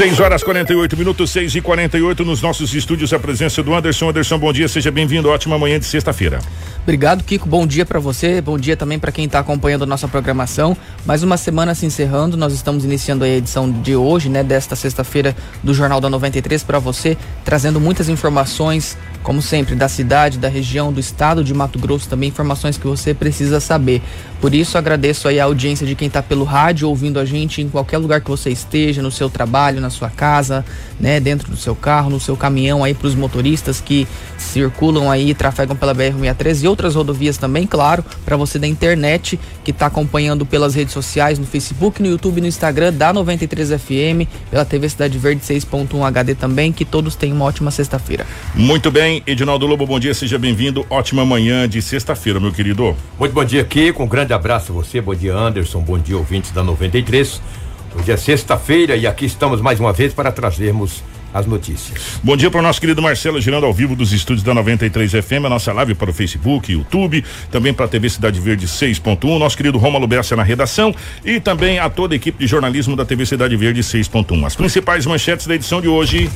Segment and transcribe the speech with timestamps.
[0.00, 3.12] 6 horas 48 minutos, 6 e 48 nos nossos estúdios.
[3.12, 4.08] A presença do Anderson.
[4.08, 5.28] Anderson, bom dia, seja bem-vindo.
[5.28, 6.38] Ótima manhã de sexta-feira.
[6.90, 7.48] Obrigado, Kiko.
[7.48, 8.40] Bom dia para você.
[8.40, 10.76] Bom dia também para quem está acompanhando a nossa programação.
[11.06, 12.36] Mais uma semana se encerrando.
[12.36, 16.80] Nós estamos iniciando a edição de hoje, né, desta sexta-feira do Jornal da 93 para
[16.80, 22.08] você, trazendo muitas informações, como sempre, da cidade, da região, do estado de Mato Grosso,
[22.08, 24.02] também informações que você precisa saber.
[24.40, 27.68] Por isso, agradeço aí a audiência de quem está pelo rádio ouvindo a gente em
[27.68, 30.64] qualquer lugar que você esteja, no seu trabalho, na sua casa,
[30.98, 35.34] né, dentro do seu carro, no seu caminhão aí para os motoristas que circulam aí,
[35.34, 40.46] trafegam pela BR-63 e outras rodovias também, claro, para você da internet que está acompanhando
[40.46, 45.18] pelas redes sociais, no Facebook, no YouTube, no Instagram da 93 FM, pela TV Cidade
[45.18, 48.26] Verde 6.1 HD também, que todos tenham uma ótima sexta-feira.
[48.54, 50.86] Muito bem, Edinaldo Lobo, bom dia, seja bem-vindo.
[50.88, 52.96] Ótima manhã de sexta-feira, meu querido.
[53.18, 56.16] Muito bom dia aqui, com um grande abraço a você, bom dia Anderson, bom dia
[56.16, 57.42] ouvintes da 93.
[57.94, 62.20] Hoje é sexta-feira e aqui estamos mais uma vez para trazermos as notícias.
[62.22, 65.44] Bom dia para o nosso querido Marcelo, girando ao vivo dos estúdios da 93 FM,
[65.46, 69.56] a nossa live para o Facebook, YouTube, também para a TV Cidade Verde 6.1, nosso
[69.56, 73.26] querido Rômulo Bessa na redação e também a toda a equipe de jornalismo da TV
[73.26, 74.44] Cidade Verde 6.1.
[74.46, 76.30] As principais manchetes da edição de hoje.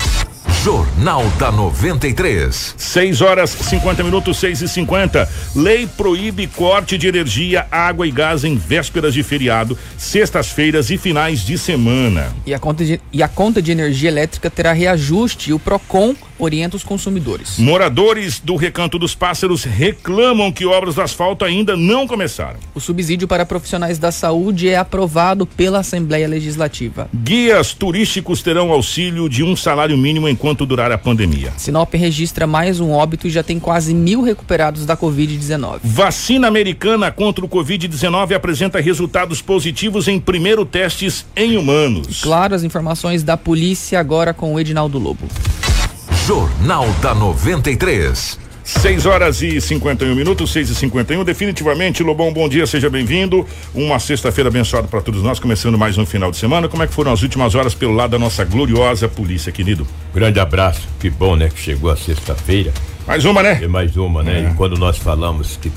[0.65, 2.75] Jornal da 93.
[2.79, 5.29] 6 horas 50 minutos, 6 e 50.
[5.55, 11.41] Lei proíbe corte de energia, água e gás em vésperas de feriado, sextas-feiras e finais
[11.41, 12.35] de semana.
[12.47, 16.17] E a conta de, e a conta de energia elétrica terá reajuste e o PROCON
[16.39, 17.59] orienta os consumidores.
[17.59, 22.59] Moradores do Recanto dos Pássaros reclamam que obras do asfalto ainda não começaram.
[22.75, 27.09] O subsídio para profissionais da saúde é aprovado pela Assembleia Legislativa.
[27.15, 31.53] Guias turísticos terão auxílio de um salário mínimo enquanto durar a pandemia.
[31.57, 35.81] Sinop registra mais um óbito e já tem quase mil recuperados da Covid-19.
[35.83, 42.21] Vacina americana contra o Covid-19 apresenta resultados positivos em primeiro testes em humanos.
[42.21, 45.29] E claro, as informações da polícia agora com o Edinaldo Lobo.
[46.27, 48.39] Jornal da 93.
[48.65, 53.47] 6 horas e 51 minutos, 6 e 51 Definitivamente, Lobão, bom dia, seja bem-vindo.
[53.75, 56.67] Uma sexta-feira abençoada para todos nós, começando mais um final de semana.
[56.67, 59.87] Como é que foram as últimas horas pelo lado da nossa gloriosa polícia, querido?
[60.15, 61.51] Grande abraço, que bom, né?
[61.51, 62.73] Que chegou a sexta-feira.
[63.07, 63.61] Mais uma, né?
[63.63, 64.47] E mais uma, né?
[64.47, 64.51] É.
[64.51, 65.71] E quando nós falamos que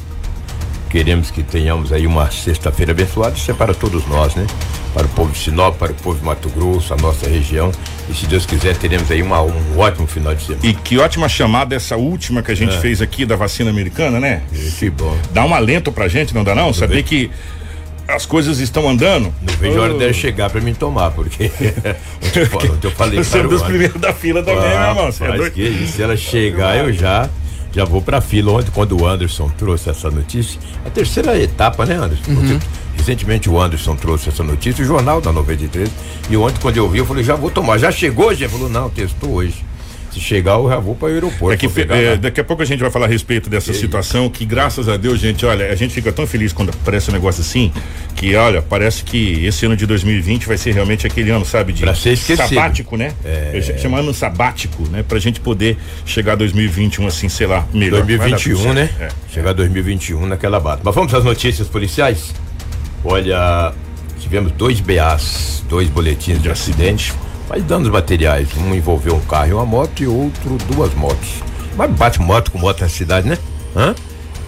[0.89, 4.45] queremos que tenhamos aí uma sexta-feira abençoada, isso é para todos nós, né?
[4.93, 7.71] Para o povo de Sinop, para o povo de Mato Grosso, a nossa região.
[8.09, 10.65] E se Deus quiser, teremos aí uma, um ótimo final de semana.
[10.65, 12.79] E que ótima chamada essa última que a gente É.
[12.79, 14.41] fez aqui da vacina americana, né?
[14.79, 15.15] Que bom.
[15.31, 16.73] Dá um alento pra gente, não dá não?
[16.73, 17.03] Saber bem.
[17.03, 17.31] que
[18.07, 19.33] as coisas estão andando.
[19.41, 21.51] Não vejo a hora dela chegar para mim tomar, porque
[22.23, 24.71] ontem eu falei- ontem eu falei Você é um dos primeiros da fila também, meu
[24.89, 25.11] irmão.
[25.11, 25.53] Você é Mas doido?
[25.53, 27.29] que isso, se ela chegar, eu já
[27.77, 28.53] já vou pra fila.
[28.53, 32.23] Ontem, quando o Anderson trouxe essa notícia, a terceira etapa, né, Anderson?
[32.33, 32.59] Porque
[32.97, 35.89] recentemente o Anderson trouxe essa notícia, o jornal da 93.
[36.29, 37.77] E ontem, quando eu vi, eu falei, já vou tomar.
[37.77, 38.45] Já chegou, já?
[38.45, 39.63] Ele falou, não, testou hoje.
[40.11, 41.65] Se chegar, eu já vou para o aeroporto.
[41.65, 44.45] É pegar é, daqui a pouco a gente vai falar a respeito dessa situação que
[44.45, 47.71] graças a Deus, gente, olha, a gente fica tão feliz quando aparece um negócio assim,
[48.15, 51.81] que olha, parece que esse ano de 2020 vai ser realmente aquele ano, sabe, de
[51.83, 52.47] Pra ser esquecido.
[52.47, 53.11] sabático, né?
[53.23, 53.77] É.
[53.79, 55.03] Chama ano sabático, né?
[55.07, 58.03] Pra gente poder chegar a 2021 assim, sei lá, melhor.
[58.03, 58.89] Vai dar tudo 2021, né?
[58.97, 59.15] certo.
[59.29, 59.33] É.
[59.33, 60.81] Chegar 2021 naquela bata.
[60.83, 62.33] Mas vamos às notícias policiais?
[63.03, 63.73] Olha,
[64.19, 67.13] tivemos dois BAs, dois boletins de acidente,
[67.49, 68.49] mas danos materiais.
[68.57, 71.43] Um envolveu um carro e uma moto e outro duas motos.
[71.75, 73.37] Mas bate moto com moto na cidade, né?
[73.75, 73.95] Hã?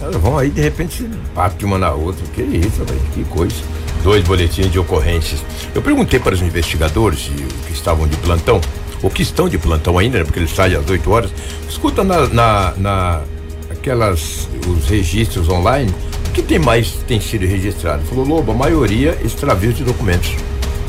[0.00, 2.24] Elas vão aí, de repente, bate uma na outra.
[2.34, 3.00] Que isso, velho?
[3.14, 3.54] Que coisa.
[4.02, 5.44] Dois boletins de ocorrências.
[5.74, 7.30] Eu perguntei para os investigadores
[7.66, 8.60] que estavam de plantão,
[9.02, 10.24] ou que estão de plantão ainda, né?
[10.24, 11.30] Porque eles saem às 8 horas.
[11.68, 13.22] Escuta na, na, na
[13.70, 15.92] aquelas os registros online,
[16.28, 18.02] o que tem mais tem sido registrado?
[18.04, 20.34] Falou, Lobo, a maioria extravios de documentos.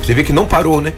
[0.01, 0.93] Você vê que não parou, né?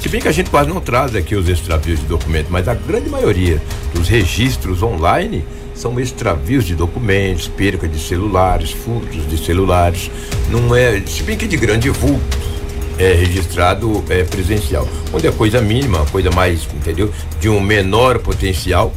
[0.00, 2.74] Se bem que a gente quase não traz aqui os extravios de documentos, mas a
[2.74, 3.60] grande maioria
[3.92, 5.44] dos registros online
[5.74, 10.08] são extravios de documentos, perca de celulares, furtos de celulares.
[10.50, 12.38] Não é, se bem que de grande vulto
[12.96, 14.88] é registrado é, presencial.
[15.10, 17.12] Quando é coisa mínima, coisa mais, entendeu?
[17.40, 18.92] De um menor potencial,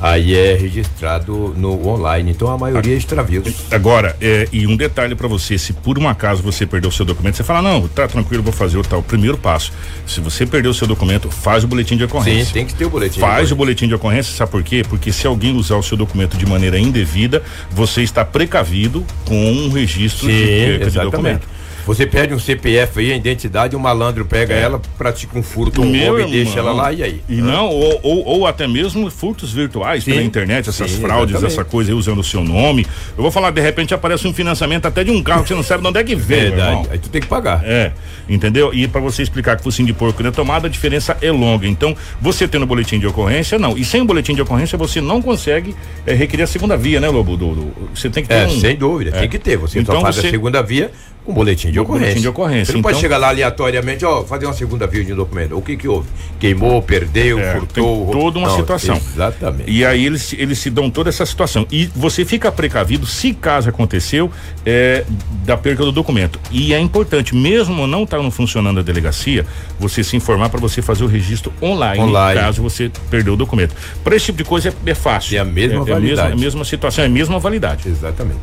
[0.00, 2.30] aí é registrado no online.
[2.30, 3.66] Então a maioria é extravios.
[3.70, 7.04] Agora, é, e um detalhe pra você, se por um acaso você perdeu o seu
[7.04, 9.02] documento, você fala, não, tá tranquilo, vou fazer o tal.
[9.02, 9.72] Primeiro passo,
[10.06, 12.46] se você perdeu o seu documento, faz o boletim de ocorrência.
[12.46, 13.14] Sim, tem que ter o boletim.
[13.14, 14.84] de Faz o boletim de ocorrência, sabe por quê?
[14.88, 19.70] Porque se alguém usar o seu documento de maneira indevida, você está precavido com um
[19.70, 21.59] registro Sim, de perca de documento.
[21.90, 24.60] Você pede um CPF aí, a identidade, o malandro pega É.
[24.60, 27.20] ela, pratica um furto, um Meu e deixa ela lá, e aí?
[27.28, 30.12] E não, ou, ou, ou até mesmo furtos virtuais Sim.
[30.12, 31.52] pela internet, essas Sim, fraudes, exatamente.
[31.52, 32.86] essa coisa aí usando o seu nome.
[33.16, 35.64] Eu vou falar, de repente aparece um financiamento até de um carro que você não
[35.64, 36.88] sabe de onde é que veio, Verdade.
[36.92, 37.62] Aí tu tem que pagar.
[37.64, 37.90] É,
[38.28, 38.72] entendeu?
[38.72, 41.32] E para você explicar que o focinho de porco não é tomada, a diferença é
[41.32, 41.66] longa.
[41.66, 43.76] Então, você tendo boletim de ocorrência, não.
[43.76, 45.74] E sem o boletim de ocorrência, você não consegue
[46.06, 47.36] é, requerer a segunda via, né, Lobo?
[47.36, 48.60] Do, do- você tem que ter É, um.
[48.60, 49.20] sem dúvida, É.
[49.20, 49.56] tem que ter.
[49.56, 50.92] Você Então só faz você- a segunda via
[51.24, 52.06] com boletim de ocorrência.
[52.06, 55.04] boletim de ocorrência, Você não pode então- chegar lá aleatoriamente, ó, fazer uma segunda via
[55.04, 55.56] de um documento.
[55.56, 56.08] O que que houve?
[56.38, 58.06] Queimou, perdeu, É, furtou.
[58.06, 58.96] tem toda uma Não, situação.
[58.96, 59.70] Exatamente.
[59.70, 61.66] E aí eles, eles se dão toda essa situação.
[61.70, 64.30] E você fica precavido se caso aconteceu
[64.64, 65.04] é,
[65.44, 66.38] da perca do documento.
[66.50, 69.44] E é importante, mesmo não estando funcionando a delegacia,
[69.78, 72.40] você se informar para você fazer o registro online, Online.
[72.40, 73.74] caso você perdeu o documento.
[74.02, 75.36] Para esse tipo de coisa é, é fácil.
[75.36, 76.30] É a mesma é, é a mesma, validade.
[76.30, 77.88] é a mesma situação, é a mesma validade.
[77.88, 78.40] Exatamente.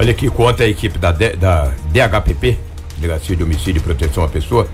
[0.00, 2.56] Olha aqui, conta a equipe da, da DHPP,
[2.98, 4.68] Delegacia de Homicídio e Proteção à Pessoa.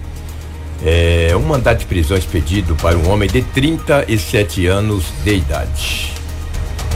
[0.85, 6.13] É, um mandato de prisão expedido para um homem de 37 anos de idade.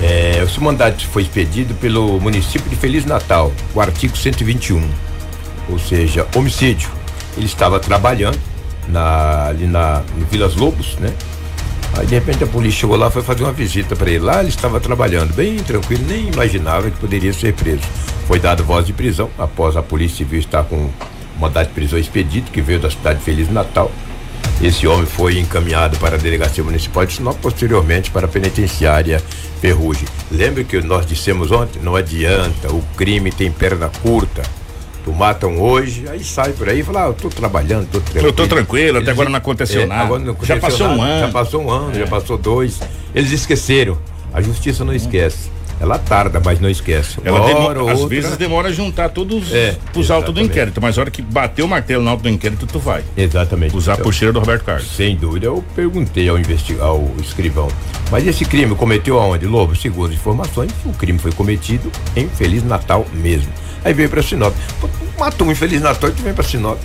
[0.02, 4.86] É, esse mandato foi expedido pelo município de Feliz Natal, o artigo 121,
[5.70, 6.90] ou seja, homicídio.
[7.34, 8.38] Ele estava trabalhando
[8.88, 11.14] na, ali na Vilas Lobos, né?
[11.96, 14.20] Aí de repente a polícia chegou lá, foi fazer uma visita para ele.
[14.20, 17.82] Lá ele estava trabalhando, bem tranquilo, nem imaginava que poderia ser preso.
[18.26, 20.90] Foi dado voz de prisão após a polícia civil estar com
[21.38, 23.90] mandado de prisão expedido, que veio da cidade de Feliz Natal.
[24.60, 29.22] Esse homem foi encaminhado para a delegacia municipal de Sinop, posteriormente para a penitenciária
[29.60, 30.08] Ferrugem.
[30.30, 34.42] Lembre que nós dissemos ontem, não adianta, o crime tem perna curta.
[35.12, 38.26] Matam hoje, aí sai por aí e fala, ah, eu tô trabalhando, tô tranquilo.
[38.26, 40.18] Eu tô tranquilo, até Eles- agora não aconteceu É, nada.
[40.18, 41.20] não Já aconteceu passou um nada, ano.
[41.26, 42.80] Já passou um ano, já passou dois.
[43.14, 43.98] Eles esqueceram.
[44.32, 45.50] A justiça não esquece.
[45.80, 47.18] Ela tarda, mas não esquece.
[47.24, 50.40] Ela Uma demo- hora ou às vezes demora a juntar todos É, os autos do
[50.40, 53.04] inquérito, mas a hora que bater o martelo no auto do inquérito, tu vai.
[53.16, 53.76] Exatamente.
[53.76, 54.88] Usar a Então, pulseira do Roberto Carlos.
[54.96, 56.36] Sem dúvida, eu perguntei ao,
[56.80, 57.68] ao escrivão.
[58.10, 59.46] Mas esse crime cometeu aonde?
[59.46, 63.52] Lobo, segundo as informações, o crime foi cometido em Feliz Natal mesmo.
[63.84, 64.54] Aí veio pra Sinop.
[65.18, 66.78] Matou um Feliz Natal e tu vem pra Sinop.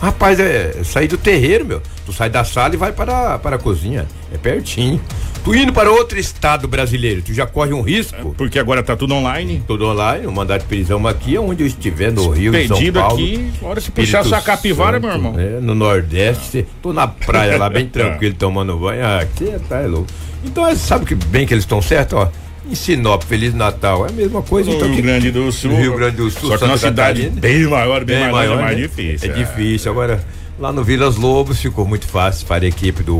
[0.00, 1.82] Rapaz, é sair do terreiro, meu.
[2.04, 4.06] Tu sai da sala e vai para, para a cozinha.
[4.32, 5.00] É pertinho.
[5.42, 8.34] Tu indo para outro estado brasileiro, tu já corre um risco.
[8.36, 9.62] Porque agora tá tudo online.
[9.66, 13.14] Tudo online, o mandado de prisão aqui, onde eu estiver, no Rio, em São Paulo.
[13.14, 15.32] aqui, hora que Espírito puxar sua capivara, Santo, meu irmão.
[15.32, 15.58] né?
[15.60, 19.04] No Nordeste, tô na praia lá, bem tranquilo, tomando banho.
[19.04, 20.06] Ah, aqui tá é louco.
[20.42, 22.30] Então, é, sabe que bem que eles estão certos, ó.
[22.66, 24.70] Em Sinop, Feliz Natal, é a mesma coisa.
[24.70, 25.70] No então, Rio que- Grande do Sul.
[25.72, 28.62] No Rio Grande do Sul, Só que uma cidade bem maior, bem, bem maior, é
[28.62, 28.82] mais né?
[28.84, 29.30] difícil.
[29.30, 29.90] É, difícil.
[29.90, 30.24] Agora,
[30.58, 33.18] lá no Vilas Lobos ficou muito fácil para a equipe do,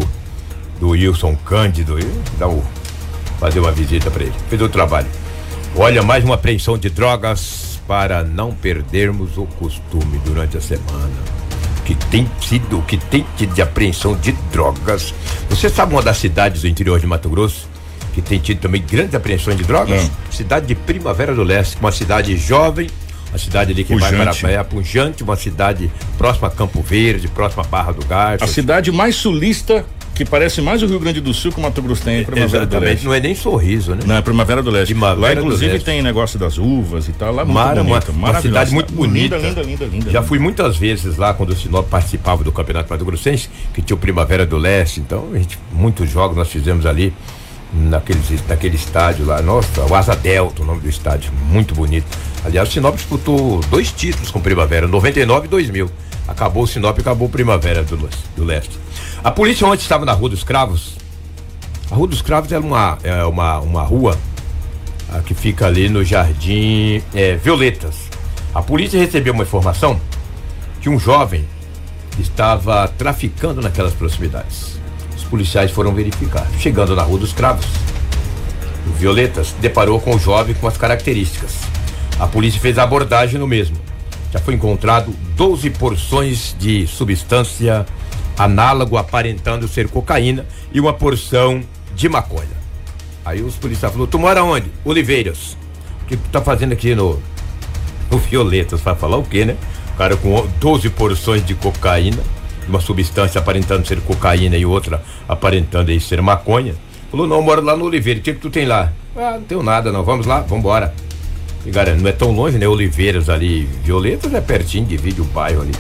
[0.81, 1.99] do Wilson Cândido
[2.39, 2.65] dar o,
[3.39, 4.33] fazer uma visita para ele.
[4.49, 5.09] Fez o trabalho.
[5.77, 11.13] Olha, mais uma apreensão de drogas para não perdermos o costume durante a semana.
[11.85, 15.13] Que tem sido, que tem tido de apreensão de drogas.
[15.51, 17.69] Você sabe uma das cidades do interior de Mato Grosso
[18.15, 20.03] que tem tido também grandes apreensões de drogas?
[20.05, 20.11] Não.
[20.31, 22.89] Cidade de Primavera do Leste, uma cidade jovem,
[23.31, 24.65] uma cidade ali que vai para a Pujante.
[24.71, 28.45] Pujante, uma cidade próxima a Campo Verde, próxima a Barra do Garça.
[28.45, 29.85] A cidade mais sulista,
[30.15, 32.49] que parece mais o Rio Grande do Sul que o Mato Grosso tem, é Primavera
[32.49, 33.05] do Exatamente, Leste.
[33.07, 34.03] não é nem sorriso, né?
[34.07, 34.95] Não, é Primavera do Leste.
[34.95, 35.85] Primavera lá, do inclusive, Leste.
[35.85, 37.35] tem negócio das uvas e tal.
[37.35, 38.61] Lá é muito Mara, uma, bonito, uma maravilhosa.
[38.61, 39.37] cidade muito bonita.
[39.37, 40.11] Linda, linda, linda, linda.
[40.13, 43.97] Já fui muitas vezes lá quando o Sinop participava do Campeonato Mato Grossense, que tinha
[43.97, 45.01] o Primavera do Leste.
[45.01, 47.13] Então, a gente, muitos jogos nós fizemos ali
[47.75, 49.43] naquele, naquele estádio lá.
[49.43, 52.07] Nossa, o Asa Delta, o nome do estádio, muito bonito.
[52.45, 55.91] Aliás, o Sinop disputou dois títulos com Primavera, 99 e 2000.
[56.29, 57.97] Acabou o Sinop e acabou Primavera do,
[58.37, 58.79] do Leste.
[59.23, 60.97] A polícia ontem estava na Rua dos Cravos.
[61.91, 64.19] A Rua dos Cravos é uma, é uma, uma rua
[65.11, 68.09] ah, que fica ali no Jardim é, Violetas.
[68.55, 70.01] A polícia recebeu uma informação
[70.81, 71.45] que um jovem
[72.19, 74.74] estava traficando naquelas proximidades.
[75.35, 76.47] Policiais foram verificar.
[76.61, 77.67] Chegando na Rua dos Cravos,
[78.87, 81.57] o Violetas deparou com o jovem com as características.
[82.21, 83.77] A polícia fez a abordagem no mesmo.
[84.33, 87.85] Já foi encontrado 12 porções de substância
[88.39, 91.65] análogo aparentando ser cocaína e uma porção
[91.97, 92.57] de maconha.
[93.25, 94.71] Aí os policiais falaram, tu mora onde?
[94.85, 95.57] Oliveiras.
[96.03, 97.21] O que tu tá fazendo aqui no,
[98.09, 98.81] no Violetas?
[98.83, 99.57] Vai falar o quê, né?
[99.95, 102.23] O cara com 12 porções de cocaína,
[102.69, 106.75] uma substância aparentando ser cocaína e outra aparentando aí ser maconha.
[107.11, 108.19] Falou, não, eu moro lá no Oliveira.
[108.19, 108.93] O que, que tu tem lá?
[109.17, 110.03] Ah, não tenho nada, não.
[110.03, 110.93] Vamos lá, vamos embora.
[111.65, 112.67] E, cara, não é tão longe, né?
[112.67, 115.73] Oliveiras ali, Violetas é pertinho, divide o bairro ali.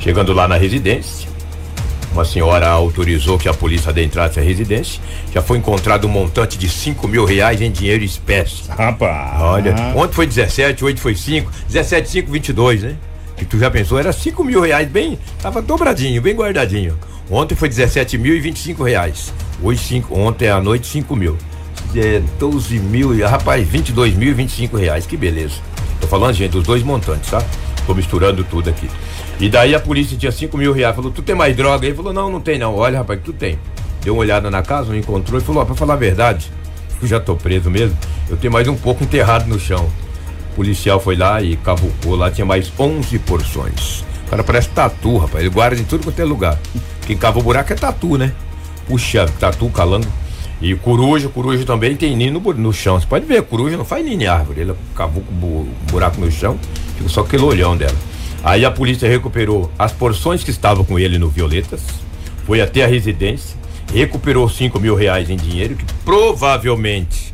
[0.00, 1.28] Chegando lá na residência,
[2.12, 5.00] uma senhora autorizou que a polícia adentrasse a residência.
[5.32, 8.68] Já foi encontrado um montante de 5 mil reais em dinheiro espécie.
[8.68, 9.40] Rapaz.
[9.40, 12.96] Olha, ontem foi 17, hoje foi 5, 17, 5, 22, né?
[13.40, 16.98] E tu já pensou, era 5 mil reais, bem, tava dobradinho, bem guardadinho.
[17.30, 19.32] Ontem foi 17 mil e 25 reais.
[19.62, 21.36] Hoje, cinco, ontem à noite, 5 mil.
[21.94, 25.56] É, 12 mil, rapaz, 22 mil e 25 reais, que beleza.
[26.00, 27.42] Tô falando, gente, dos dois montantes, tá?
[27.86, 28.88] Tô misturando tudo aqui.
[29.40, 30.94] E daí a polícia tinha 5 mil reais.
[30.96, 31.86] Falou, tu tem mais droga?
[31.86, 32.74] Ele falou, não, não tem não.
[32.74, 33.58] Olha, rapaz, tu tem.
[34.02, 36.50] Deu uma olhada na casa, não encontrou e falou, ó, pra falar a verdade,
[37.00, 37.96] eu já tô preso mesmo.
[38.28, 39.88] Eu tenho mais um pouco enterrado no chão.
[40.58, 44.00] Policial foi lá e cavucou lá, tinha mais 11 porções.
[44.26, 45.44] O cara parece tatu, rapaz.
[45.44, 46.58] Ele guarda em tudo quanto é lugar.
[47.06, 48.32] Quem cava o buraco é tatu, né?
[48.88, 50.08] Puxa, tatu, calango.
[50.60, 52.98] E coruja, coruja também tem ninho no, no chão.
[52.98, 54.62] Você pode ver, coruja não faz ninho em árvore.
[54.62, 56.58] Ele cavou o buraco no chão,
[56.96, 57.94] fica só aquele olhão dela.
[58.42, 61.82] Aí a polícia recuperou as porções que estavam com ele no Violetas,
[62.44, 63.56] foi até a residência,
[63.94, 67.27] recuperou 5 mil reais em dinheiro, que provavelmente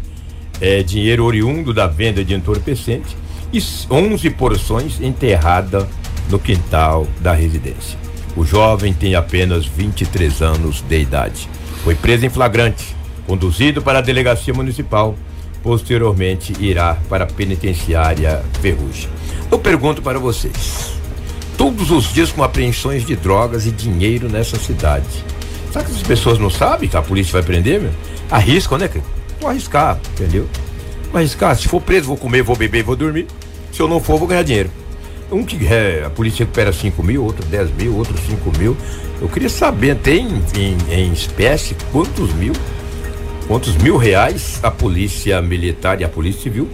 [0.65, 3.15] é dinheiro oriundo da venda de entorpecente,
[3.53, 5.87] e 11 porções enterrada
[6.31, 7.99] no quintal da residência.
[8.35, 11.49] O jovem tem apenas 23 anos de idade.
[11.85, 15.15] Foi preso em flagrante, conduzido para a delegacia municipal.
[15.63, 19.11] Posteriormente irá para a penitenciária Ferrugem.
[19.53, 20.95] Eu pergunto para vocês:
[21.59, 25.25] todos os dias com apreensões de drogas e dinheiro nessa cidade.
[25.71, 27.93] Será que as pessoas não sabem que a polícia vai prender, meu?
[28.31, 28.89] Arriscam, né?
[29.45, 30.49] Vou arriscar, entendeu?
[31.13, 31.55] Vou arriscar.
[31.55, 33.27] Se for preso, vou comer, vou beber, vou dormir.
[33.71, 34.71] Se eu não for, vou ganhar dinheiro.
[35.31, 38.75] Um que é, a polícia recupera 5 mil, outro 10 mil, outro 5 mil.
[39.21, 42.55] Eu queria saber, tem em, em espécie quantos mil,
[43.47, 46.67] quantos mil reais a polícia militar e a polícia civil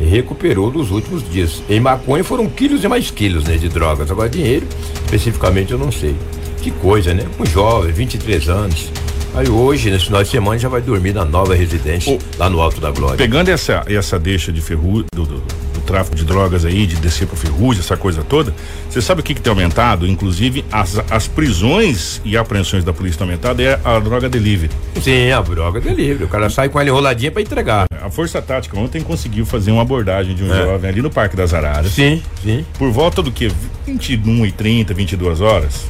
[0.00, 1.62] recuperou nos últimos dias.
[1.68, 4.10] Em maconha foram quilos e mais quilos né, de drogas.
[4.10, 4.66] Agora dinheiro,
[5.04, 6.16] especificamente eu não sei.
[6.62, 7.26] Que coisa, né?
[7.38, 8.90] Um jovem, 23 anos.
[9.34, 12.80] Aí hoje, nesse final de semana, já vai dormir na nova residência, lá no Alto
[12.80, 13.16] da Glória.
[13.16, 17.26] Pegando essa, essa deixa de ferrugem, do, do, do, tráfico de drogas aí, de descer
[17.26, 18.54] pro ferrugem, essa coisa toda,
[18.88, 20.06] você sabe o que, que tem aumentado?
[20.06, 24.70] Inclusive, as, as prisões e apreensões da polícia tem aumentado é a droga delivery.
[25.02, 26.22] Sim, a droga delivery.
[26.22, 27.86] O cara sai com ela enroladinha para entregar.
[28.00, 30.64] A Força Tática ontem conseguiu fazer uma abordagem de um é.
[30.64, 31.90] jovem ali no Parque das Araras.
[31.90, 32.64] Sim, sim.
[32.78, 33.50] Por volta do que?
[33.84, 35.86] 21 e 30, 22 horas,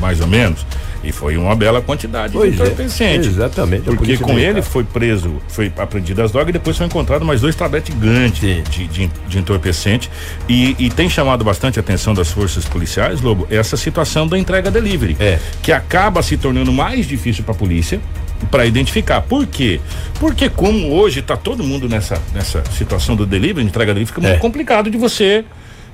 [0.00, 0.64] mais ou menos
[1.06, 3.28] e foi uma bela quantidade pois de entorpecente.
[3.28, 3.84] É, exatamente.
[3.84, 7.54] Porque com ele foi preso, foi apreendido as drogas e depois foi encontrado mais dois
[7.54, 10.10] tabletes gigantes de, de, de, entorpecente.
[10.48, 14.70] E, e, tem chamado bastante a atenção das forças policiais, Lobo, essa situação da entrega
[14.70, 15.16] delivery.
[15.20, 15.38] É.
[15.62, 18.00] Que acaba se tornando mais difícil para a polícia
[18.50, 19.22] para identificar.
[19.22, 19.80] Por quê?
[20.18, 24.30] Porque como hoje está todo mundo nessa, nessa situação do delivery, entrega delivery, fica é.
[24.30, 25.44] muito complicado de você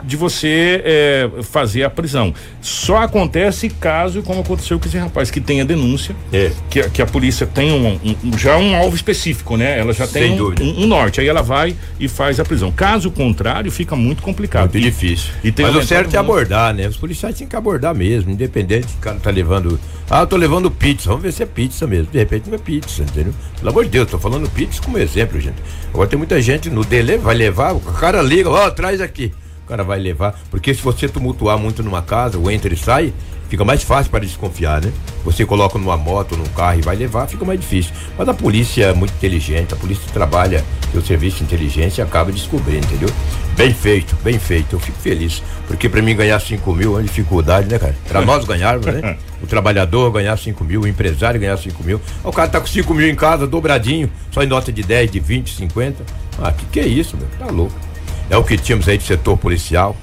[0.04, 2.34] de você é, fazer a prisão.
[2.60, 6.50] Só acontece caso, como aconteceu com esse rapaz, que tenha denúncia, é.
[6.68, 9.78] que, que a polícia tem um, um, já um alvo específico, né?
[9.78, 12.70] Ela já tem um, um, norte, aí ela vai e faz a prisão.
[12.72, 14.72] Caso contrário, fica muito complicado.
[14.72, 15.30] Muito e, difícil.
[15.42, 16.86] E Mas o certo é abordar, né?
[16.88, 19.78] Os policiais têm que abordar mesmo, independente o cara tá levando.
[20.10, 22.08] Ah, eu tô levando pizza, vamos ver se é pizza mesmo.
[22.12, 23.32] De repente não é pizza, entendeu?
[23.58, 25.56] Pelo amor de Deus, tô falando pizza como exemplo, gente.
[25.92, 29.32] Agora tem muita gente no dele vai levar, o cara liga, ó, oh, traz aqui
[29.72, 30.38] cara vai levar.
[30.50, 33.12] Porque se você tumultuar muito numa casa, o entra e sai,
[33.48, 34.92] fica mais fácil para desconfiar, né?
[35.24, 37.92] Você coloca numa moto, num carro e vai levar, fica mais difícil.
[38.16, 42.30] Mas a polícia é muito inteligente, a polícia trabalha seu serviço de inteligência e acaba
[42.30, 43.08] descobrindo, entendeu?
[43.56, 44.76] Bem feito, bem feito.
[44.76, 45.42] Eu fico feliz.
[45.66, 47.94] Porque para mim ganhar 5 mil é uma dificuldade, né, cara?
[48.06, 49.16] Para nós ganharmos, né?
[49.42, 52.00] O trabalhador ganhar 5 mil, o empresário ganhar 5 mil.
[52.22, 55.20] O cara tá com 5 mil em casa, dobradinho, só em nota de 10, de
[55.20, 56.04] 20, 50.
[56.42, 57.26] Ah, que que é isso, meu?
[57.38, 57.91] Tá louco.
[58.32, 59.94] É o que tínhamos aí de setor policial,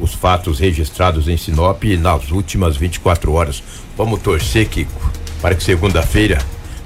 [0.00, 3.62] os fatos registrados em Sinop nas últimas 24 horas.
[3.96, 6.38] Vamos torcer, Kiko, para que segunda-feira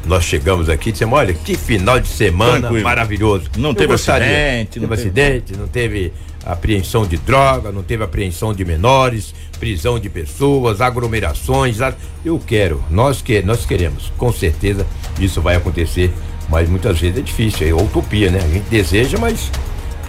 [0.05, 2.85] nós chegamos aqui e dissemos, olha, que final de semana Tranquilo.
[2.85, 3.51] maravilhoso.
[3.57, 4.79] Não teve acidente.
[4.79, 6.13] Não teve acidente, não teve
[6.45, 11.79] apreensão de droga, não teve apreensão de menores, prisão de pessoas, aglomerações.
[12.23, 14.87] Eu quero, nós que nós queremos, com certeza
[15.19, 16.13] isso vai acontecer,
[16.51, 18.41] mas muitas vezes é difícil, é utopia, né?
[18.45, 19.51] A gente deseja, mas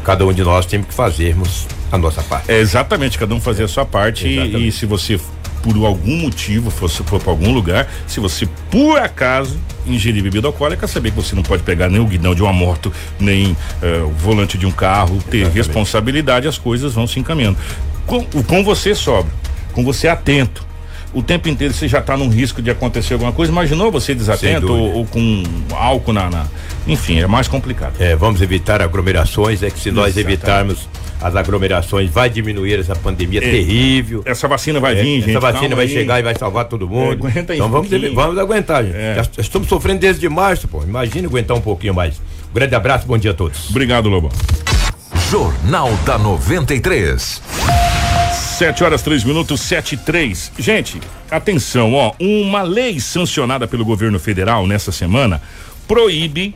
[0.03, 2.51] cada um de nós tem que fazermos a nossa parte.
[2.51, 5.19] É exatamente, cada um fazer a sua parte e, e, se você
[5.61, 9.57] por algum motivo fosse for para algum lugar, se você por acaso
[9.87, 12.91] ingerir bebida alcoólica, saber que você não pode pegar nem o guidão de uma moto,
[13.17, 15.55] nem uh, o volante de um carro, ter exatamente.
[15.55, 17.57] responsabilidade, as coisas vão se encaminhando.
[18.05, 19.31] Com, com você sobra,
[19.71, 20.65] com você atento,
[21.13, 23.51] o tempo inteiro você já está num risco de acontecer alguma coisa.
[23.51, 26.47] Imaginou você desatento ou, ou, com álcool na, na,
[26.87, 27.93] Enfim, é mais complicado.
[27.99, 29.61] É, vamos evitar aglomerações.
[29.61, 30.33] É que se nós Exatamente.
[30.33, 30.89] evitarmos
[31.21, 34.23] as aglomerações, vai diminuir essa pandemia é, terrível.
[34.25, 35.29] Essa vacina vai é, vir, gente.
[35.29, 35.91] Essa vacina vai aí.
[35.91, 37.27] chegar e vai salvar todo mundo.
[37.27, 38.95] É, então vamos, vamos aguentar, gente.
[38.95, 39.15] É.
[39.15, 40.83] Já estamos sofrendo desde março, pô.
[40.83, 42.17] Imagina aguentar um pouquinho mais.
[42.51, 43.69] Um grande abraço, bom dia a todos.
[43.69, 44.29] Obrigado, Lobo.
[45.29, 47.82] Jornal da 93.
[48.53, 50.51] Sete horas, três minutos, sete e três.
[50.59, 52.13] Gente, atenção, ó.
[52.19, 55.41] Uma lei sancionada pelo governo federal nessa semana
[55.87, 56.55] proíbe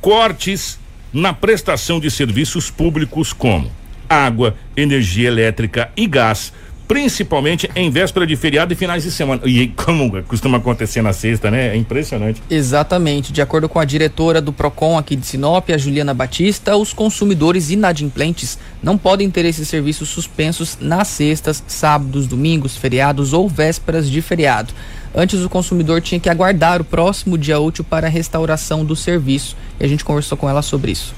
[0.00, 0.78] cortes
[1.12, 3.72] na prestação de serviços públicos como
[4.08, 6.52] água, energia elétrica e gás
[6.92, 9.40] principalmente em véspera de feriado e finais de semana.
[9.46, 11.68] E como costuma acontecer na sexta, né?
[11.68, 12.42] É impressionante.
[12.50, 13.32] Exatamente.
[13.32, 17.70] De acordo com a diretora do Procon aqui de Sinop, a Juliana Batista, os consumidores
[17.70, 24.20] inadimplentes não podem ter esses serviços suspensos nas sextas, sábados, domingos, feriados ou vésperas de
[24.20, 24.74] feriado.
[25.14, 29.56] Antes o consumidor tinha que aguardar o próximo dia útil para a restauração do serviço.
[29.80, 31.14] E a gente conversou com ela sobre isso.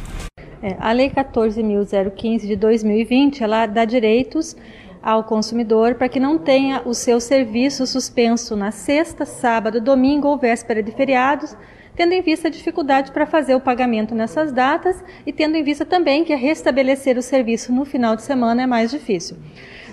[0.63, 4.57] É, a Lei 14.015 de 2020, ela dá direitos
[5.05, 10.39] ao consumidor para que não tenha o seu serviço suspenso na sexta, sábado, domingo ou
[10.39, 11.55] véspera de feriados,
[11.95, 15.85] tendo em vista a dificuldade para fazer o pagamento nessas datas e tendo em vista
[15.85, 19.37] também que restabelecer o serviço no final de semana é mais difícil.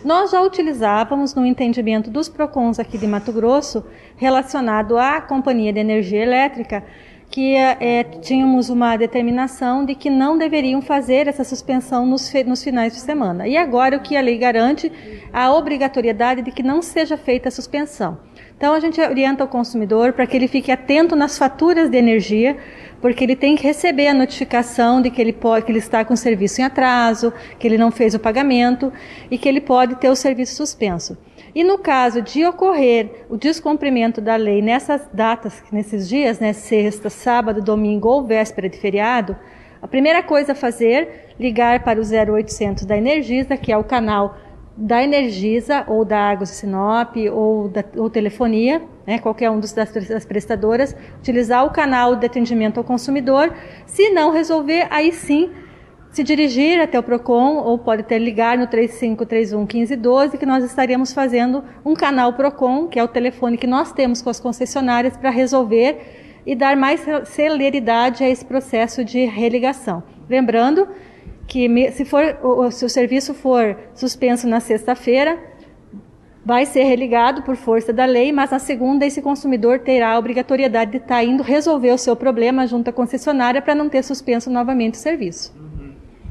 [0.04, 5.80] Nós já utilizávamos no entendimento dos PROCONs aqui de Mato Grosso, relacionado à Companhia de
[5.80, 6.84] Energia Elétrica,
[7.32, 12.92] que é, tínhamos uma determinação de que não deveriam fazer essa suspensão nos, nos, finais
[12.92, 13.48] de semana.
[13.48, 14.92] E agora o que a lei garante
[15.32, 18.20] a obrigatoriedade de que não seja feita a suspensão.
[18.58, 22.58] Então a gente orienta o consumidor para que ele fique atento nas faturas de energia,
[23.00, 26.14] porque ele tem que receber a notificação de que ele pode, que ele está com
[26.14, 28.92] o serviço em atraso, que ele não fez o pagamento
[29.32, 31.18] e que ele pode ter o serviço suspenso.
[31.54, 37.10] E no caso de ocorrer o descumprimento da lei nessas datas, nesses dias, né, sexta,
[37.10, 39.36] sábado, domingo ou véspera de feriado,
[39.82, 44.38] a primeira coisa a fazer, ligar para o 0800 da Energisa, que é o canal
[44.78, 49.92] da Energisa ou da Águas Sinop ou da ou telefonia, né, qualquer um dos, das,
[49.92, 53.54] das prestadoras, utilizar o canal de atendimento ao consumidor.
[53.86, 55.52] Se não resolver, aí sim
[56.12, 61.14] se dirigir até o PROCON ou pode até ligar no 3531 1512 que nós estaríamos
[61.14, 65.30] fazendo um canal PROCON, que é o telefone que nós temos com as concessionárias para
[65.30, 66.00] resolver
[66.46, 70.04] e dar mais celeridade a esse processo de religação.
[70.30, 70.88] Lembrando
[71.48, 72.24] que se, for,
[72.72, 75.40] se o serviço for suspenso na sexta-feira,
[76.44, 80.92] vai ser religado por força da lei, mas na segunda esse consumidor terá a obrigatoriedade
[80.92, 84.96] de estar indo resolver o seu problema junto à concessionária para não ter suspenso novamente
[84.96, 85.71] o serviço.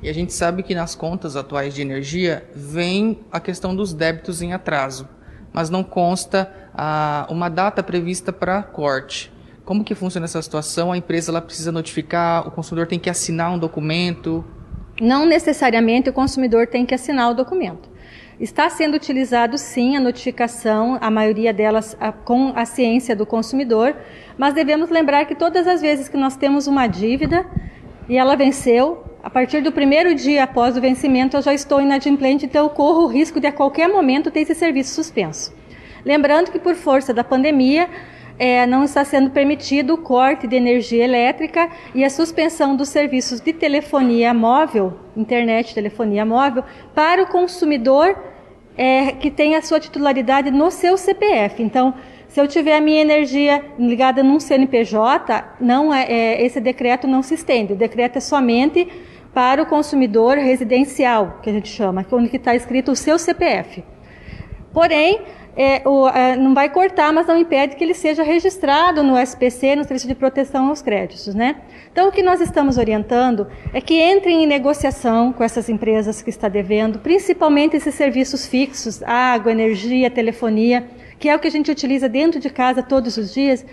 [0.03, 4.41] E a gente sabe que nas contas atuais de energia vem a questão dos débitos
[4.41, 5.07] em atraso,
[5.53, 9.31] mas não consta ah, uma data prevista para corte.
[9.63, 10.91] Como que funciona essa situação?
[10.91, 14.45] A empresa ela precisa notificar, o consumidor tem que assinar um documento?
[15.01, 17.89] Não necessariamente o consumidor tem que assinar o documento.
[18.41, 23.95] Está sendo utilizado sim a notificação, a maioria delas a, com a ciência do consumidor,
[24.39, 27.47] mas devemos lembrar que todas as vezes que nós temos uma dívida
[28.09, 32.47] e ela venceu, a partir do primeiro dia após o vencimento, eu já estou inadimplente,
[32.47, 35.55] então eu corro o risco de a qualquer momento ter esse serviço suspenso.
[36.05, 37.89] Lembrando que, por força da pandemia,
[38.39, 43.39] é, não está sendo permitido o corte de energia elétrica e a suspensão dos serviços
[43.39, 48.19] de telefonia móvel, internet, telefonia móvel, para o consumidor
[48.79, 51.63] é, que tem a sua titularidade no seu CPF.
[51.63, 51.93] Então,
[52.29, 57.23] se eu tiver a minha energia ligada num CNPJ, não é, é, esse decreto não
[57.23, 57.75] se estende.
[57.75, 58.89] O decreto é somente
[59.33, 63.85] para o consumidor residencial, que a gente chama, onde está escrito o seu CPF.
[64.73, 65.21] Porém,
[65.57, 69.77] é, o, é, não vai cortar, mas não impede que ele seja registrado no SPC,
[69.77, 71.35] no Serviço de Proteção aos Créditos.
[71.35, 71.57] Né?
[71.93, 76.31] Então, o que nós estamos orientando é que entrem em negociação com essas empresas que
[76.31, 80.89] está devendo, principalmente esses serviços fixos, água, energia, telefonia,
[81.19, 83.67] que é o que a gente utiliza dentro de casa todos os dias.